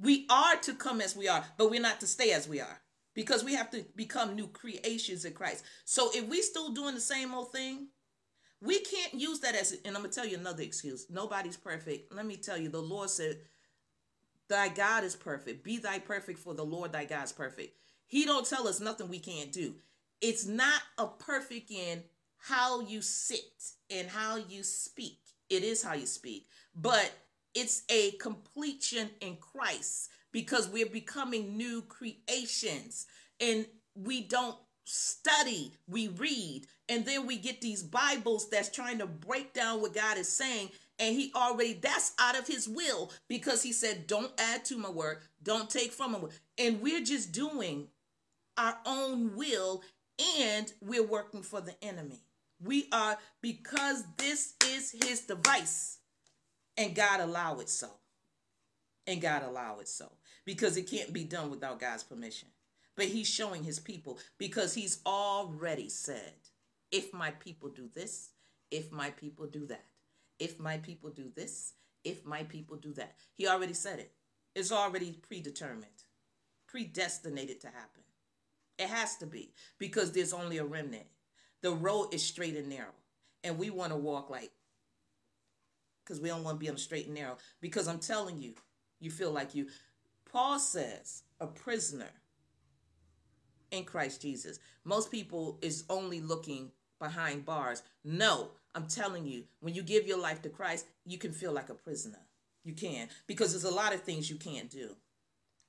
We 0.00 0.26
are 0.30 0.56
to 0.56 0.74
come 0.74 1.00
as 1.00 1.16
we 1.16 1.28
are, 1.28 1.44
but 1.56 1.70
we're 1.70 1.80
not 1.80 2.00
to 2.00 2.06
stay 2.06 2.32
as 2.32 2.48
we 2.48 2.60
are 2.60 2.80
because 3.14 3.42
we 3.42 3.54
have 3.54 3.70
to 3.70 3.84
become 3.96 4.36
new 4.36 4.46
creations 4.46 5.24
in 5.24 5.32
Christ. 5.32 5.64
So 5.84 6.10
if 6.14 6.28
we 6.28 6.40
still 6.40 6.72
doing 6.72 6.94
the 6.94 7.00
same 7.00 7.34
old 7.34 7.52
thing, 7.52 7.88
we 8.60 8.80
can't 8.80 9.14
use 9.14 9.40
that 9.40 9.54
as, 9.54 9.72
and 9.84 9.96
I'm 9.96 10.02
going 10.02 10.10
to 10.10 10.14
tell 10.14 10.26
you 10.26 10.36
another 10.36 10.62
excuse. 10.62 11.06
Nobody's 11.10 11.56
perfect. 11.56 12.12
Let 12.14 12.26
me 12.26 12.36
tell 12.36 12.58
you, 12.58 12.68
the 12.68 12.80
Lord 12.80 13.10
said, 13.10 13.38
thy 14.48 14.68
God 14.68 15.04
is 15.04 15.16
perfect. 15.16 15.64
Be 15.64 15.78
thy 15.78 15.98
perfect 15.98 16.38
for 16.38 16.54
the 16.54 16.64
Lord 16.64 16.92
thy 16.92 17.04
God 17.04 17.24
is 17.24 17.32
perfect. 17.32 17.76
He 18.06 18.24
don't 18.24 18.48
tell 18.48 18.66
us 18.66 18.80
nothing 18.80 19.08
we 19.08 19.18
can't 19.18 19.52
do. 19.52 19.74
It's 20.20 20.46
not 20.46 20.80
a 20.96 21.06
perfect 21.06 21.70
in 21.70 22.02
how 22.38 22.80
you 22.80 23.02
sit 23.02 23.40
and 23.90 24.08
how 24.08 24.36
you 24.36 24.62
speak. 24.62 25.18
It 25.50 25.62
is 25.62 25.82
how 25.82 25.94
you 25.94 26.06
speak, 26.06 26.46
but 26.74 27.10
it's 27.58 27.82
a 27.88 28.12
completion 28.12 29.10
in 29.20 29.36
Christ 29.36 30.10
because 30.32 30.68
we're 30.68 30.86
becoming 30.86 31.56
new 31.56 31.82
creations 31.82 33.06
and 33.40 33.66
we 33.96 34.22
don't 34.22 34.56
study, 34.84 35.72
we 35.88 36.06
read, 36.06 36.66
and 36.88 37.04
then 37.04 37.26
we 37.26 37.36
get 37.36 37.60
these 37.60 37.82
Bibles 37.82 38.48
that's 38.48 38.70
trying 38.70 38.98
to 38.98 39.06
break 39.06 39.54
down 39.54 39.80
what 39.80 39.92
God 39.92 40.18
is 40.18 40.28
saying. 40.32 40.70
And 41.00 41.16
he 41.16 41.32
already, 41.34 41.74
that's 41.74 42.12
out 42.20 42.38
of 42.38 42.46
his 42.46 42.68
will 42.68 43.10
because 43.28 43.62
he 43.62 43.72
said, 43.72 44.06
don't 44.06 44.32
add 44.38 44.64
to 44.66 44.78
my 44.78 44.90
word, 44.90 45.18
don't 45.42 45.68
take 45.68 45.92
from 45.92 46.12
my 46.12 46.18
word. 46.18 46.32
And 46.58 46.80
we're 46.80 47.04
just 47.04 47.32
doing 47.32 47.88
our 48.56 48.78
own 48.86 49.34
will 49.34 49.82
and 50.38 50.72
we're 50.80 51.06
working 51.06 51.42
for 51.42 51.60
the 51.60 51.74
enemy. 51.82 52.20
We 52.62 52.88
are 52.92 53.18
because 53.42 54.04
this 54.16 54.54
is 54.64 54.94
his 55.04 55.22
device 55.22 55.97
and 56.78 56.94
God 56.94 57.20
allow 57.20 57.58
it 57.58 57.68
so. 57.68 57.90
And 59.06 59.20
God 59.20 59.42
allow 59.42 59.80
it 59.80 59.88
so 59.88 60.12
because 60.44 60.76
it 60.76 60.88
can't 60.88 61.12
be 61.12 61.24
done 61.24 61.50
without 61.50 61.80
God's 61.80 62.04
permission. 62.04 62.48
But 62.96 63.06
he's 63.06 63.28
showing 63.28 63.64
his 63.64 63.78
people 63.78 64.18
because 64.38 64.74
he's 64.74 65.00
already 65.04 65.88
said, 65.88 66.32
if 66.90 67.12
my 67.12 67.32
people 67.32 67.68
do 67.68 67.88
this, 67.94 68.30
if 68.70 68.92
my 68.92 69.10
people 69.10 69.46
do 69.46 69.66
that, 69.66 69.84
if 70.38 70.58
my 70.58 70.78
people 70.78 71.10
do 71.10 71.30
this, 71.34 71.74
if 72.04 72.24
my 72.24 72.44
people 72.44 72.76
do 72.76 72.92
that. 72.94 73.14
He 73.34 73.46
already 73.46 73.74
said 73.74 73.98
it. 73.98 74.12
It's 74.54 74.72
already 74.72 75.12
predetermined, 75.26 76.04
predestinated 76.66 77.60
to 77.62 77.68
happen. 77.68 78.02
It 78.78 78.88
has 78.88 79.16
to 79.16 79.26
be 79.26 79.52
because 79.78 80.12
there's 80.12 80.32
only 80.32 80.58
a 80.58 80.64
remnant. 80.64 81.06
The 81.62 81.72
road 81.72 82.12
is 82.12 82.22
straight 82.22 82.56
and 82.56 82.68
narrow, 82.68 82.94
and 83.42 83.58
we 83.58 83.70
want 83.70 83.92
to 83.92 83.98
walk 83.98 84.30
like 84.30 84.50
because 86.08 86.22
we 86.22 86.28
don't 86.28 86.42
want 86.42 86.56
to 86.56 86.58
be 86.58 86.68
on 86.68 86.74
the 86.74 86.80
straight 86.80 87.06
and 87.06 87.14
narrow. 87.14 87.36
Because 87.60 87.86
I'm 87.86 87.98
telling 87.98 88.40
you, 88.40 88.54
you 88.98 89.10
feel 89.10 89.30
like 89.30 89.54
you. 89.54 89.66
Paul 90.32 90.58
says 90.58 91.22
a 91.40 91.46
prisoner 91.46 92.10
in 93.70 93.84
Christ 93.84 94.22
Jesus. 94.22 94.58
Most 94.84 95.10
people 95.10 95.58
is 95.60 95.84
only 95.90 96.20
looking 96.20 96.70
behind 96.98 97.44
bars. 97.44 97.82
No, 98.04 98.50
I'm 98.74 98.86
telling 98.86 99.26
you, 99.26 99.44
when 99.60 99.74
you 99.74 99.82
give 99.82 100.06
your 100.06 100.18
life 100.18 100.40
to 100.42 100.48
Christ, 100.48 100.86
you 101.04 101.18
can 101.18 101.32
feel 101.32 101.52
like 101.52 101.68
a 101.68 101.74
prisoner. 101.74 102.20
You 102.64 102.72
can 102.72 103.08
because 103.26 103.52
there's 103.52 103.70
a 103.70 103.74
lot 103.74 103.94
of 103.94 104.02
things 104.02 104.30
you 104.30 104.36
can't 104.36 104.70
do. 104.70 104.96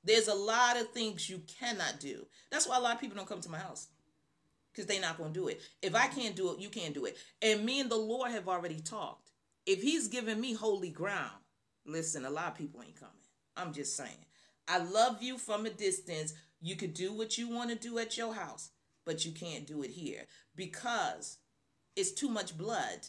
There's 0.03 0.27
a 0.27 0.33
lot 0.33 0.79
of 0.79 0.89
things 0.91 1.29
you 1.29 1.41
cannot 1.59 1.99
do. 1.99 2.25
That's 2.51 2.67
why 2.67 2.77
a 2.77 2.81
lot 2.81 2.95
of 2.95 3.01
people 3.01 3.17
don't 3.17 3.27
come 3.27 3.41
to 3.41 3.51
my 3.51 3.59
house 3.59 3.87
because 4.71 4.85
they're 4.85 5.01
not 5.01 5.17
going 5.17 5.33
to 5.33 5.39
do 5.39 5.47
it. 5.49 5.61
If 5.81 5.95
I 5.95 6.07
can't 6.07 6.35
do 6.35 6.53
it, 6.53 6.59
you 6.59 6.69
can't 6.69 6.93
do 6.93 7.05
it. 7.05 7.17
And 7.41 7.65
me 7.65 7.81
and 7.81 7.89
the 7.89 7.97
Lord 7.97 8.31
have 8.31 8.47
already 8.47 8.79
talked. 8.79 9.28
If 9.69 9.83
He's 9.83 10.07
giving 10.07 10.41
me 10.41 10.53
holy 10.53 10.89
ground, 10.89 11.43
listen, 11.85 12.25
a 12.25 12.29
lot 12.31 12.47
of 12.47 12.57
people 12.57 12.81
ain't 12.81 12.99
coming. 12.99 13.13
I'm 13.55 13.71
just 13.71 13.95
saying. 13.95 14.25
I 14.67 14.79
love 14.79 15.21
you 15.21 15.37
from 15.37 15.67
a 15.67 15.69
distance. 15.69 16.33
You 16.59 16.75
could 16.75 16.95
do 16.95 17.13
what 17.13 17.37
you 17.37 17.47
want 17.47 17.69
to 17.69 17.75
do 17.75 17.99
at 17.99 18.17
your 18.17 18.33
house, 18.33 18.71
but 19.05 19.25
you 19.25 19.31
can't 19.31 19.67
do 19.67 19.83
it 19.83 19.91
here 19.91 20.25
because 20.55 21.37
it's 21.95 22.11
too 22.11 22.29
much 22.29 22.57
blood. 22.57 23.05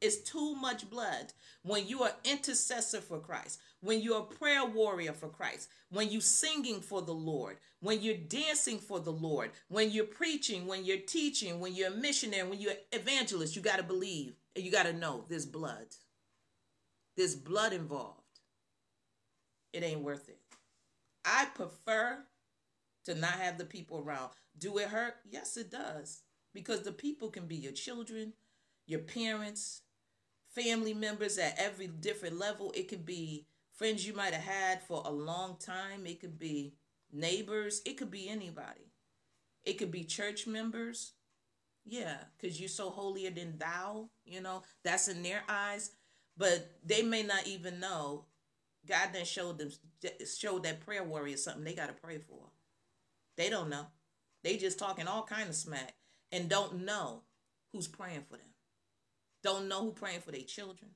It's 0.00 0.18
too 0.18 0.54
much 0.54 0.88
blood. 0.88 1.32
When 1.62 1.86
you 1.86 2.02
are 2.04 2.12
intercessor 2.24 3.00
for 3.00 3.18
Christ, 3.18 3.60
when 3.80 4.00
you're 4.00 4.20
a 4.20 4.34
prayer 4.34 4.64
warrior 4.64 5.12
for 5.12 5.28
Christ, 5.28 5.68
when 5.90 6.10
you're 6.10 6.20
singing 6.20 6.80
for 6.80 7.02
the 7.02 7.12
Lord, 7.12 7.56
when 7.80 8.00
you're 8.00 8.16
dancing 8.16 8.78
for 8.78 9.00
the 9.00 9.12
Lord, 9.12 9.50
when 9.68 9.90
you're 9.90 10.04
preaching, 10.04 10.66
when 10.66 10.84
you're 10.84 10.98
teaching, 10.98 11.58
when 11.60 11.74
you're 11.74 11.92
a 11.92 11.96
missionary, 11.96 12.48
when 12.48 12.60
you're 12.60 12.74
evangelist, 12.92 13.56
you 13.56 13.62
got 13.62 13.78
to 13.78 13.82
believe 13.82 14.34
and 14.54 14.64
you 14.64 14.70
got 14.70 14.86
to 14.86 14.92
know 14.92 15.24
there's 15.28 15.46
blood. 15.46 15.86
There's 17.16 17.34
blood 17.34 17.72
involved. 17.72 18.22
It 19.72 19.82
ain't 19.82 20.02
worth 20.02 20.28
it. 20.28 20.38
I 21.24 21.46
prefer 21.54 22.18
to 23.04 23.14
not 23.14 23.32
have 23.32 23.58
the 23.58 23.64
people 23.64 23.98
around. 23.98 24.30
Do 24.58 24.78
it 24.78 24.88
hurt? 24.88 25.14
Yes, 25.28 25.56
it 25.56 25.70
does. 25.70 26.22
Because 26.54 26.82
the 26.82 26.92
people 26.92 27.30
can 27.30 27.46
be 27.46 27.56
your 27.56 27.72
children, 27.72 28.32
your 28.86 29.00
parents, 29.00 29.82
family 30.54 30.94
members 30.94 31.38
at 31.38 31.58
every 31.58 31.86
different 31.86 32.38
level. 32.38 32.72
It 32.74 32.88
could 32.88 33.04
be 33.06 33.46
friends 33.72 34.06
you 34.06 34.14
might 34.14 34.34
have 34.34 34.44
had 34.44 34.82
for 34.82 35.02
a 35.04 35.10
long 35.10 35.56
time. 35.58 36.06
It 36.06 36.20
could 36.20 36.38
be 36.38 36.74
neighbors. 37.12 37.82
It 37.84 37.96
could 37.96 38.10
be 38.10 38.28
anybody. 38.28 38.92
It 39.64 39.78
could 39.78 39.90
be 39.90 40.04
church 40.04 40.46
members. 40.46 41.12
Yeah, 41.84 42.16
because 42.36 42.60
you're 42.60 42.68
so 42.68 42.90
holier 42.90 43.30
than 43.30 43.56
thou, 43.56 44.10
you 44.26 44.42
know, 44.42 44.62
that's 44.84 45.08
in 45.08 45.22
their 45.22 45.42
eyes. 45.48 45.92
But 46.36 46.70
they 46.84 47.02
may 47.02 47.22
not 47.22 47.46
even 47.46 47.80
know 47.80 48.26
God 48.88 49.10
then 49.12 49.24
showed 49.24 49.58
them 49.58 49.70
showed 50.38 50.62
that 50.62 50.80
prayer 50.80 51.04
warrior 51.04 51.36
something 51.36 51.64
they 51.64 51.74
gotta 51.74 51.92
pray 51.92 52.18
for. 52.18 52.50
They 53.36 53.50
don't 53.50 53.68
know. 53.68 53.86
They 54.42 54.56
just 54.56 54.78
talking 54.78 55.06
all 55.06 55.22
kind 55.22 55.48
of 55.48 55.54
smack 55.54 55.94
and 56.32 56.48
don't 56.48 56.84
know 56.84 57.22
who's 57.72 57.88
praying 57.88 58.24
for 58.28 58.36
them. 58.36 58.47
Don't 59.42 59.68
know 59.68 59.82
who 59.82 59.92
praying 59.92 60.20
for 60.20 60.32
their 60.32 60.42
children. 60.42 60.90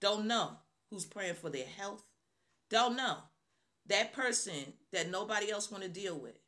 Don't 0.00 0.26
know 0.26 0.52
who's 0.90 1.04
praying 1.04 1.34
for 1.34 1.50
their 1.50 1.66
health. 1.66 2.02
Don't 2.70 2.96
know. 2.96 3.16
That 3.86 4.12
person 4.12 4.72
that 4.92 5.10
nobody 5.10 5.50
else 5.50 5.70
want 5.70 5.82
to 5.82 5.88
deal 5.88 6.18
with. 6.18 6.38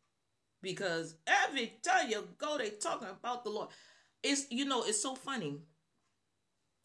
Because 0.62 1.14
every 1.26 1.72
time 1.82 2.10
you 2.10 2.28
go, 2.38 2.58
they 2.58 2.70
talking 2.70 3.08
about 3.08 3.44
the 3.44 3.50
Lord. 3.50 3.68
It's 4.22 4.46
you 4.50 4.66
know, 4.66 4.84
it's 4.84 5.02
so 5.02 5.14
funny 5.14 5.60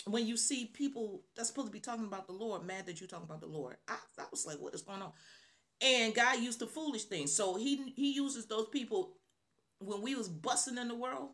when 0.08 0.26
you 0.26 0.38
see 0.38 0.66
people 0.66 1.24
that's 1.36 1.50
supposed 1.50 1.68
to 1.68 1.74
be 1.74 1.80
talking 1.80 2.06
about 2.06 2.28
the 2.28 2.34
Lord 2.34 2.66
mad 2.66 2.86
that 2.86 3.02
you're 3.02 3.08
talking 3.08 3.26
about 3.26 3.42
the 3.42 3.48
Lord. 3.48 3.76
I, 3.88 3.98
I 4.18 4.24
was 4.32 4.46
like, 4.46 4.62
what 4.62 4.74
is 4.74 4.82
going 4.82 5.02
on? 5.02 5.12
And 5.82 6.16
God 6.16 6.40
used 6.40 6.60
the 6.60 6.68
foolish 6.68 7.04
things. 7.06 7.34
So 7.34 7.56
he 7.56 7.94
he 7.96 8.14
uses 8.14 8.46
those 8.46 8.68
people 8.72 9.18
when 9.80 10.02
we 10.02 10.16
was 10.16 10.30
busting 10.30 10.78
in 10.78 10.88
the 10.88 10.96
world, 10.96 11.30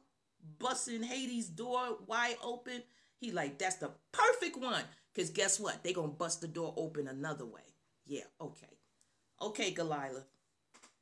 busting 0.59 1.03
Hades' 1.03 1.47
door 1.47 1.97
wide 2.07 2.37
open. 2.43 2.83
He 3.17 3.31
like, 3.31 3.57
that's 3.57 3.75
the 3.75 3.91
perfect 4.11 4.57
one. 4.57 4.83
Because 5.13 5.29
guess 5.29 5.59
what? 5.59 5.83
They 5.83 5.93
going 5.93 6.11
to 6.11 6.15
bust 6.15 6.41
the 6.41 6.47
door 6.47 6.73
open 6.77 7.07
another 7.07 7.45
way. 7.45 7.61
Yeah, 8.05 8.23
okay. 8.39 8.77
Okay, 9.41 9.71
Goliath. 9.71 10.25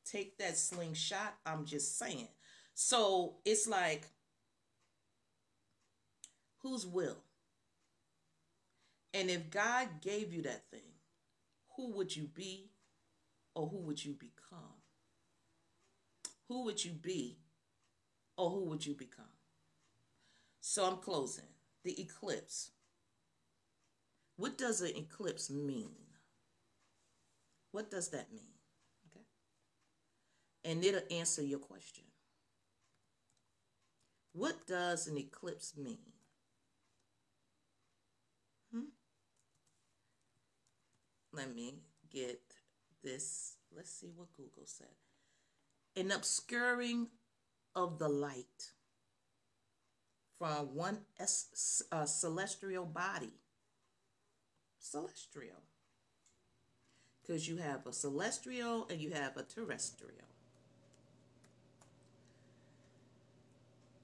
Take 0.06 0.38
that 0.40 0.58
slingshot. 0.58 1.36
I'm 1.46 1.66
just 1.66 1.98
saying. 1.98 2.28
So 2.74 3.36
it's 3.46 3.68
like, 3.68 4.06
Whose 6.62 6.86
will? 6.86 7.18
And 9.14 9.30
if 9.30 9.50
God 9.50 9.88
gave 10.02 10.34
you 10.34 10.42
that 10.44 10.70
thing, 10.70 10.82
who 11.76 11.92
would 11.94 12.16
you 12.16 12.24
be 12.26 12.72
or 13.56 13.68
who 13.68 13.78
would 13.78 14.04
you 14.04 14.14
become? 14.14 14.60
Who 16.48 16.66
would 16.66 16.84
you 16.84 16.92
be 16.92 17.38
or 18.40 18.50
who 18.50 18.64
would 18.70 18.86
you 18.86 18.94
become? 18.94 19.26
So 20.62 20.86
I'm 20.86 20.98
closing. 20.98 21.52
The 21.84 22.02
eclipse. 22.02 22.72
What 24.38 24.58
does 24.58 24.80
an 24.82 24.96
eclipse 24.96 25.50
mean? 25.50 25.92
What 27.72 27.92
does 27.92 28.10
that 28.10 28.32
mean? 28.32 28.56
Okay. 29.06 29.26
And 30.64 30.84
it'll 30.84 31.02
answer 31.12 31.44
your 31.44 31.60
question. 31.60 32.06
What 34.32 34.66
does 34.66 35.08
an 35.08 35.18
eclipse 35.18 35.74
mean? 35.76 36.14
Hmm? 38.72 38.92
Let 41.34 41.54
me 41.54 41.74
get 42.10 42.40
this. 43.04 43.58
Let's 43.76 43.92
see 43.92 44.12
what 44.16 44.32
Google 44.34 44.66
said. 44.66 44.88
An 45.98 46.12
obscuring 46.12 47.08
of 47.76 48.00
the 48.00 48.10
light 48.10 48.72
from 50.38 50.74
one 50.74 51.00
uh, 51.20 52.06
celestial 52.06 52.86
body. 52.86 53.34
Celestial. 54.80 55.62
Because 57.22 57.48
you 57.48 57.58
have 57.58 57.86
a 57.86 57.94
celestial 57.94 58.88
and 58.90 59.00
you 59.00 59.12
have 59.12 59.38
a 59.38 59.44
terrestrial. 59.44 60.14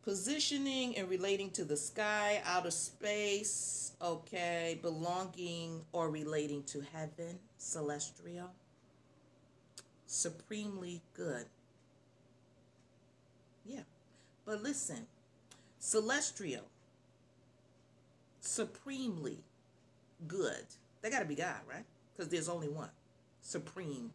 Positioning 0.04 0.96
and 0.98 1.10
relating 1.10 1.50
to 1.52 1.66
the 1.66 1.78
sky, 1.78 2.40
outer 2.46 2.70
space, 2.70 3.94
okay, 4.00 4.78
belonging 4.84 5.82
or 5.94 6.12
relating 6.12 6.62
to 6.64 6.84
heaven, 6.94 7.40
celestial, 7.58 8.52
supremely 10.06 11.02
good. 11.16 11.46
Yeah, 13.66 13.82
but 14.46 14.62
listen, 14.62 15.08
celestial, 15.80 16.66
supremely 18.40 19.40
good. 20.28 20.66
They 21.02 21.10
got 21.10 21.20
to 21.20 21.26
be 21.26 21.36
God, 21.36 21.62
right? 21.70 21.86
Because 22.14 22.30
there's 22.30 22.50
only 22.50 22.70
one 22.70 22.90
supreme 23.42 24.12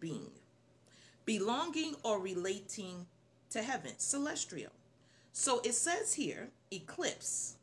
being. 0.00 0.30
Belonging 1.24 1.94
or 2.02 2.20
relating 2.20 3.06
to 3.50 3.62
heaven, 3.62 3.92
celestial. 3.98 4.72
So 5.32 5.60
it 5.64 5.74
says 5.74 6.14
here, 6.14 6.48
eclipse, 6.72 7.56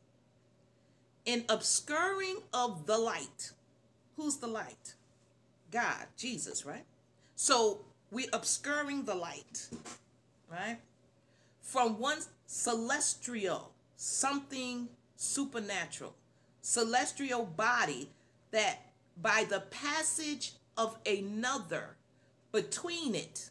an 1.26 1.44
obscuring 1.48 2.38
of 2.52 2.86
the 2.86 2.98
light. 2.98 3.52
Who's 4.16 4.36
the 4.36 4.46
light? 4.46 4.94
God, 5.70 6.06
Jesus, 6.16 6.64
right? 6.64 6.84
So 7.34 7.80
we 8.10 8.28
obscuring 8.32 9.04
the 9.04 9.14
light, 9.14 9.68
right? 10.50 10.78
From 11.66 11.98
one 11.98 12.20
celestial, 12.46 13.72
something 13.96 14.88
supernatural, 15.16 16.14
celestial 16.62 17.44
body 17.44 18.08
that 18.52 18.86
by 19.20 19.44
the 19.50 19.60
passage 19.60 20.52
of 20.76 20.96
another 21.04 21.96
between 22.52 23.16
it 23.16 23.50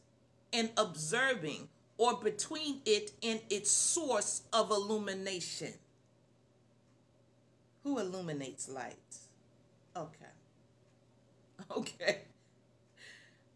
and 0.53 0.69
observing 0.77 1.67
or 1.97 2.15
between 2.15 2.79
it 2.85 3.11
and 3.21 3.41
its 3.49 3.69
source 3.69 4.43
of 4.53 4.71
illumination. 4.71 5.73
Who 7.83 7.99
illuminates 7.99 8.69
light? 8.69 9.17
Okay. 9.95 10.25
Okay. 11.71 12.19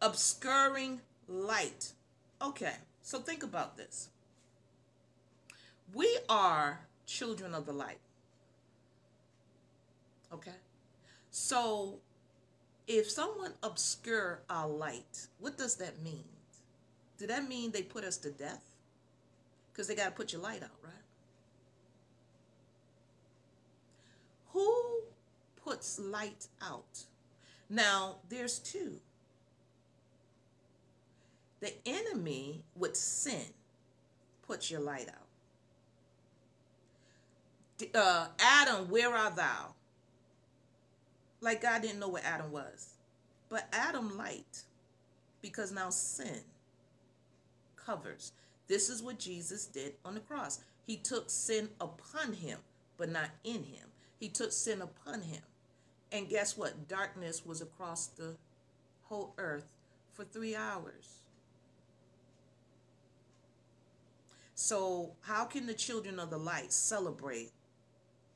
Obscuring 0.01 0.99
light. 1.28 1.93
Okay. 2.41 2.74
So 3.01 3.20
think 3.20 3.43
about 3.43 3.78
this. 3.78 4.10
We 5.93 6.17
are 6.27 6.81
children 7.05 7.53
of 7.53 7.65
the 7.65 7.73
light. 7.73 7.99
Okay. 10.31 10.51
So 11.31 11.99
if 12.87 13.09
someone 13.09 13.53
obscure 13.63 14.41
our 14.49 14.67
light, 14.67 15.27
what 15.39 15.57
does 15.57 15.75
that 15.75 16.01
mean? 16.01 16.25
Do 17.17 17.27
that 17.27 17.47
mean 17.47 17.71
they 17.71 17.83
put 17.83 18.03
us 18.03 18.17
to 18.17 18.31
death? 18.31 18.63
Because 19.71 19.87
they 19.87 19.95
got 19.95 20.05
to 20.05 20.11
put 20.11 20.33
your 20.33 20.41
light 20.41 20.63
out, 20.63 20.69
right? 20.83 20.93
Who 24.53 25.01
puts 25.63 25.99
light 25.99 26.47
out? 26.61 27.03
Now, 27.69 28.15
there's 28.29 28.59
two. 28.59 28.99
The 31.59 31.73
enemy 31.85 32.63
with 32.75 32.95
sin 32.95 33.53
puts 34.47 34.71
your 34.71 34.79
light 34.79 35.09
out. 35.09 35.28
Uh, 37.93 38.27
Adam, 38.39 38.89
where 38.89 39.13
art 39.13 39.36
thou? 39.36 39.73
Like 41.41 41.61
God 41.61 41.82
didn't 41.82 41.99
know 41.99 42.09
where 42.09 42.25
Adam 42.25 42.51
was. 42.51 42.95
But 43.49 43.67
Adam 43.71 44.17
light 44.17 44.63
because 45.41 45.71
now 45.71 45.89
sin 45.89 46.41
covers. 47.75 48.34
This 48.67 48.89
is 48.89 49.01
what 49.01 49.17
Jesus 49.17 49.65
did 49.65 49.93
on 50.05 50.13
the 50.13 50.19
cross. 50.19 50.59
He 50.86 50.97
took 50.97 51.30
sin 51.30 51.69
upon 51.80 52.34
him, 52.34 52.59
but 52.97 53.09
not 53.09 53.30
in 53.43 53.63
him. 53.63 53.88
He 54.19 54.27
took 54.27 54.51
sin 54.51 54.82
upon 54.82 55.21
him. 55.21 55.41
And 56.11 56.30
guess 56.30 56.57
what? 56.57 56.88
Darkness 56.88 57.45
was 57.45 57.61
across 57.61 58.07
the 58.07 58.36
whole 59.03 59.34
earth 59.38 59.67
for 60.13 60.23
three 60.23 60.55
hours. 60.55 61.19
So, 64.55 65.11
how 65.21 65.45
can 65.45 65.67
the 65.67 65.73
children 65.73 66.19
of 66.19 66.30
the 66.30 66.38
light 66.38 66.73
celebrate 66.73 67.51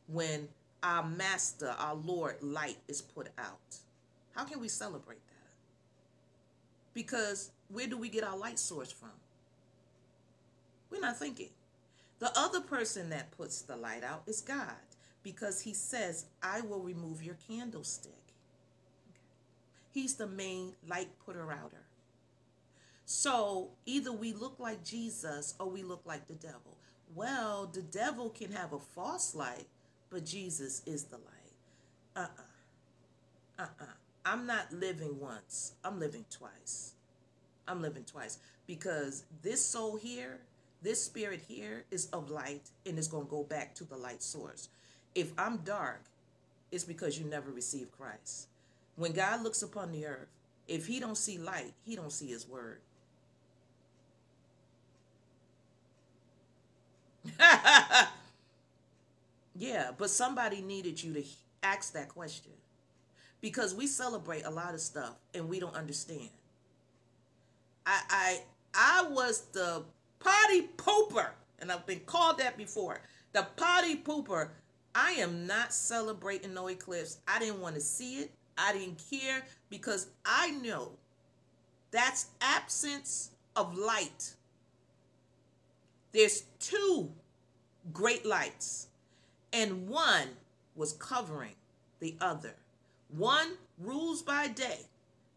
when 0.07 0.47
our 0.81 1.03
master, 1.03 1.73
our 1.77 1.95
Lord, 1.95 2.35
light 2.41 2.77
is 2.87 3.01
put 3.01 3.29
out? 3.37 3.77
How 4.35 4.43
can 4.43 4.59
we 4.59 4.67
celebrate 4.67 5.25
that? 5.27 5.33
Because 6.93 7.51
where 7.69 7.87
do 7.87 7.97
we 7.97 8.09
get 8.09 8.23
our 8.23 8.37
light 8.37 8.59
source 8.59 8.91
from? 8.91 9.09
We're 10.89 10.99
not 11.01 11.17
thinking. 11.17 11.49
The 12.19 12.31
other 12.37 12.61
person 12.61 13.09
that 13.09 13.31
puts 13.31 13.61
the 13.61 13.75
light 13.75 14.03
out 14.03 14.23
is 14.27 14.41
God 14.41 14.75
because 15.23 15.61
he 15.61 15.73
says, 15.73 16.25
I 16.41 16.61
will 16.61 16.81
remove 16.81 17.23
your 17.23 17.37
candlestick. 17.47 18.11
He's 19.91 20.15
the 20.15 20.27
main 20.27 20.73
light 20.87 21.09
putter 21.25 21.51
outer. 21.51 21.83
So 23.05 23.69
either 23.85 24.11
we 24.11 24.33
look 24.33 24.59
like 24.59 24.83
Jesus 24.83 25.53
or 25.59 25.69
we 25.69 25.83
look 25.83 26.01
like 26.05 26.27
the 26.27 26.33
devil. 26.33 26.77
Well, 27.15 27.69
the 27.71 27.81
devil 27.81 28.29
can 28.29 28.51
have 28.51 28.73
a 28.73 28.79
false 28.79 29.35
light, 29.35 29.67
but 30.13 30.25
Jesus 30.25 30.83
is 30.85 31.05
the 31.05 31.17
light. 31.17 31.25
Uh 32.15 32.19
uh-uh. 32.19 33.63
uh. 33.63 33.63
Uh 33.63 33.83
uh. 33.83 33.85
I'm 34.25 34.45
not 34.45 34.71
living 34.71 35.19
once, 35.19 35.73
I'm 35.83 35.99
living 35.99 36.23
twice. 36.29 36.93
I'm 37.67 37.81
living 37.81 38.03
twice 38.05 38.37
because 38.67 39.25
this 39.41 39.65
soul 39.65 39.97
here 39.97 40.39
this 40.83 41.01
spirit 41.01 41.41
here 41.47 41.85
is 41.91 42.07
of 42.07 42.29
light 42.29 42.69
and 42.85 42.99
is 42.99 43.07
going 43.07 43.23
to 43.23 43.29
go 43.29 43.43
back 43.43 43.73
to 43.75 43.85
the 43.85 43.95
light 43.95 44.21
source. 44.21 44.67
If 45.15 45.31
I'm 45.37 45.57
dark, 45.59 46.03
it's 46.73 46.83
because 46.83 47.17
you 47.17 47.25
never 47.25 47.51
received 47.51 47.93
Christ. 47.93 48.47
When 48.97 49.13
God 49.13 49.43
looks 49.43 49.63
upon 49.63 49.93
the 49.93 50.05
earth, 50.05 50.27
if 50.67 50.85
he 50.85 50.99
don't 50.99 51.17
see 51.17 51.37
light, 51.37 51.73
he 51.85 51.95
don't 51.95 52.11
see 52.11 52.27
his 52.27 52.45
word. 52.49 52.79
yeah, 59.55 59.91
but 59.97 60.09
somebody 60.09 60.61
needed 60.61 61.01
you 61.03 61.13
to 61.13 61.23
ask 61.61 61.93
that 61.93 62.09
question. 62.09 62.51
Because 63.41 63.75
we 63.75 63.87
celebrate 63.87 64.45
a 64.45 64.49
lot 64.49 64.73
of 64.73 64.79
stuff 64.79 65.15
and 65.33 65.49
we 65.49 65.59
don't 65.59 65.75
understand. 65.75 66.29
I 67.85 68.01
I 68.09 68.39
I 68.73 69.07
was 69.09 69.41
the 69.51 69.83
potty 70.19 70.69
pooper, 70.77 71.29
and 71.59 71.71
I've 71.71 71.85
been 71.85 72.01
called 72.05 72.39
that 72.39 72.57
before. 72.57 73.01
The 73.33 73.47
potty 73.55 73.97
pooper. 73.97 74.49
I 74.95 75.13
am 75.13 75.47
not 75.47 75.73
celebrating 75.73 76.53
no 76.53 76.67
eclipse. 76.67 77.17
I 77.27 77.39
didn't 77.39 77.59
want 77.59 77.73
to 77.75 77.81
see 77.81 78.19
it. 78.19 78.31
I 78.57 78.73
didn't 78.73 79.01
care 79.09 79.43
because 79.71 80.07
I 80.23 80.51
know 80.51 80.91
that's 81.89 82.27
absence 82.41 83.31
of 83.55 83.75
light. 83.75 84.35
There's 86.11 86.43
two 86.59 87.11
great 87.91 88.25
lights, 88.25 88.87
and 89.53 89.87
one 89.87 90.27
was 90.75 90.93
covering 90.93 91.55
the 91.99 92.15
other. 92.19 92.55
One 93.15 93.53
rules 93.77 94.21
by 94.21 94.47
day, 94.47 94.79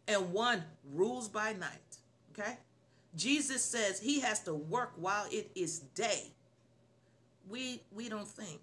and 0.09 0.33
one 0.33 0.65
rules 0.93 1.29
by 1.29 1.53
night. 1.53 1.99
Okay? 2.33 2.57
Jesus 3.15 3.63
says 3.63 4.01
he 4.01 4.21
has 4.21 4.41
to 4.45 4.55
work 4.55 4.93
while 4.97 5.27
it 5.31 5.51
is 5.55 5.81
day. 5.95 6.33
We 7.49 7.83
we 7.95 8.09
don't 8.09 8.29
think. 8.29 8.61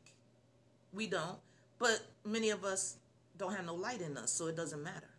We 0.94 1.08
don't. 1.08 1.38
But 1.80 2.02
many 2.26 2.50
of 2.50 2.64
us 2.64 2.98
don't 3.38 3.54
have 3.54 3.66
no 3.66 3.76
light 3.76 4.02
in 4.02 4.18
us, 4.18 4.32
so 4.32 4.48
it 4.48 4.56
doesn't 4.56 4.84
matter. 4.84 5.10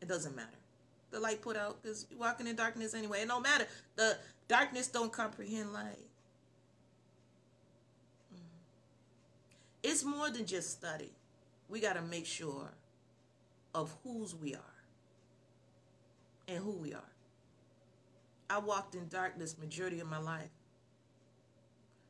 It 0.00 0.08
doesn't 0.08 0.34
matter. 0.34 0.48
The 1.10 1.20
light 1.20 1.40
put 1.40 1.56
out 1.56 1.82
because 1.82 2.06
you're 2.10 2.18
walking 2.18 2.46
in 2.46 2.56
darkness 2.56 2.94
anyway. 2.94 3.22
It 3.22 3.28
don't 3.28 3.42
matter. 3.42 3.66
The 3.96 4.16
darkness 4.48 4.88
don't 4.88 5.12
comprehend 5.12 5.72
light. 5.72 5.98
It's 9.88 10.02
more 10.02 10.30
than 10.30 10.46
just 10.46 10.72
study. 10.72 11.12
We 11.68 11.78
got 11.78 11.94
to 11.94 12.02
make 12.02 12.26
sure 12.26 12.72
of 13.72 13.94
whose 14.02 14.34
we 14.34 14.52
are 14.52 14.74
and 16.48 16.58
who 16.58 16.72
we 16.72 16.92
are. 16.92 17.12
I 18.50 18.58
walked 18.58 18.96
in 18.96 19.06
darkness 19.06 19.56
majority 19.56 20.00
of 20.00 20.08
my 20.08 20.18
life. 20.18 20.50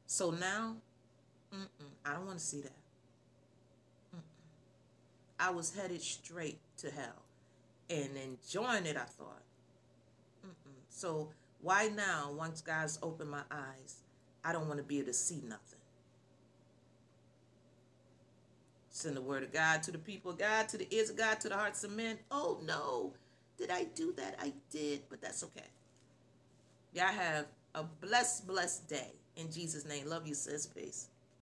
So 0.07 0.31
now, 0.31 0.77
I 1.53 2.15
don't 2.15 2.25
want 2.25 2.39
to 2.39 2.45
see 2.45 2.63
that. 2.63 2.73
Mm-mm. 4.17 4.23
I 5.39 5.51
was 5.51 5.75
headed 5.77 6.01
straight 6.01 6.59
to 6.79 6.91
hell 6.91 7.25
and 7.91 8.11
enjoying 8.17 8.87
it, 8.87 8.97
I 8.97 9.05
thought. 9.05 9.43
So 10.89 11.29
why 11.61 11.89
now, 11.95 12.33
once 12.33 12.63
God's 12.63 12.99
opened 13.03 13.31
my 13.31 13.43
eyes, 13.51 13.97
I 14.43 14.53
don't 14.53 14.67
want 14.67 14.79
to 14.79 14.83
be 14.83 14.97
able 15.01 15.09
to 15.09 15.13
see 15.13 15.43
nothing? 15.47 15.76
Send 18.97 19.15
the 19.15 19.21
word 19.21 19.43
of 19.43 19.53
God 19.53 19.83
to 19.83 19.93
the 19.93 19.99
people 19.99 20.31
of 20.31 20.39
God, 20.39 20.71
to 20.71 20.79
the 20.79 20.89
ears 20.91 21.11
of 21.11 21.19
God, 21.19 21.39
to 21.41 21.51
the 21.51 21.55
hearts 21.55 21.85
of 21.85 21.91
men. 21.91 22.19
Oh 22.31 22.59
no, 22.65 23.13
did 23.59 23.71
I 23.71 23.85
do 23.95 24.15
that? 24.17 24.37
I 24.41 24.55
did, 24.71 25.03
but 25.11 25.21
that's 25.21 25.45
okay. 25.45 25.67
Y'all 26.95 27.09
have 27.09 27.45
a 27.75 27.83
blessed, 27.83 28.47
blessed 28.47 28.89
day. 28.89 29.13
In 29.37 29.53
Jesus' 29.53 29.85
name. 29.85 30.09
Love 30.09 30.27
you, 30.27 30.33
sis. 30.33 30.67
Peace. 30.67 31.09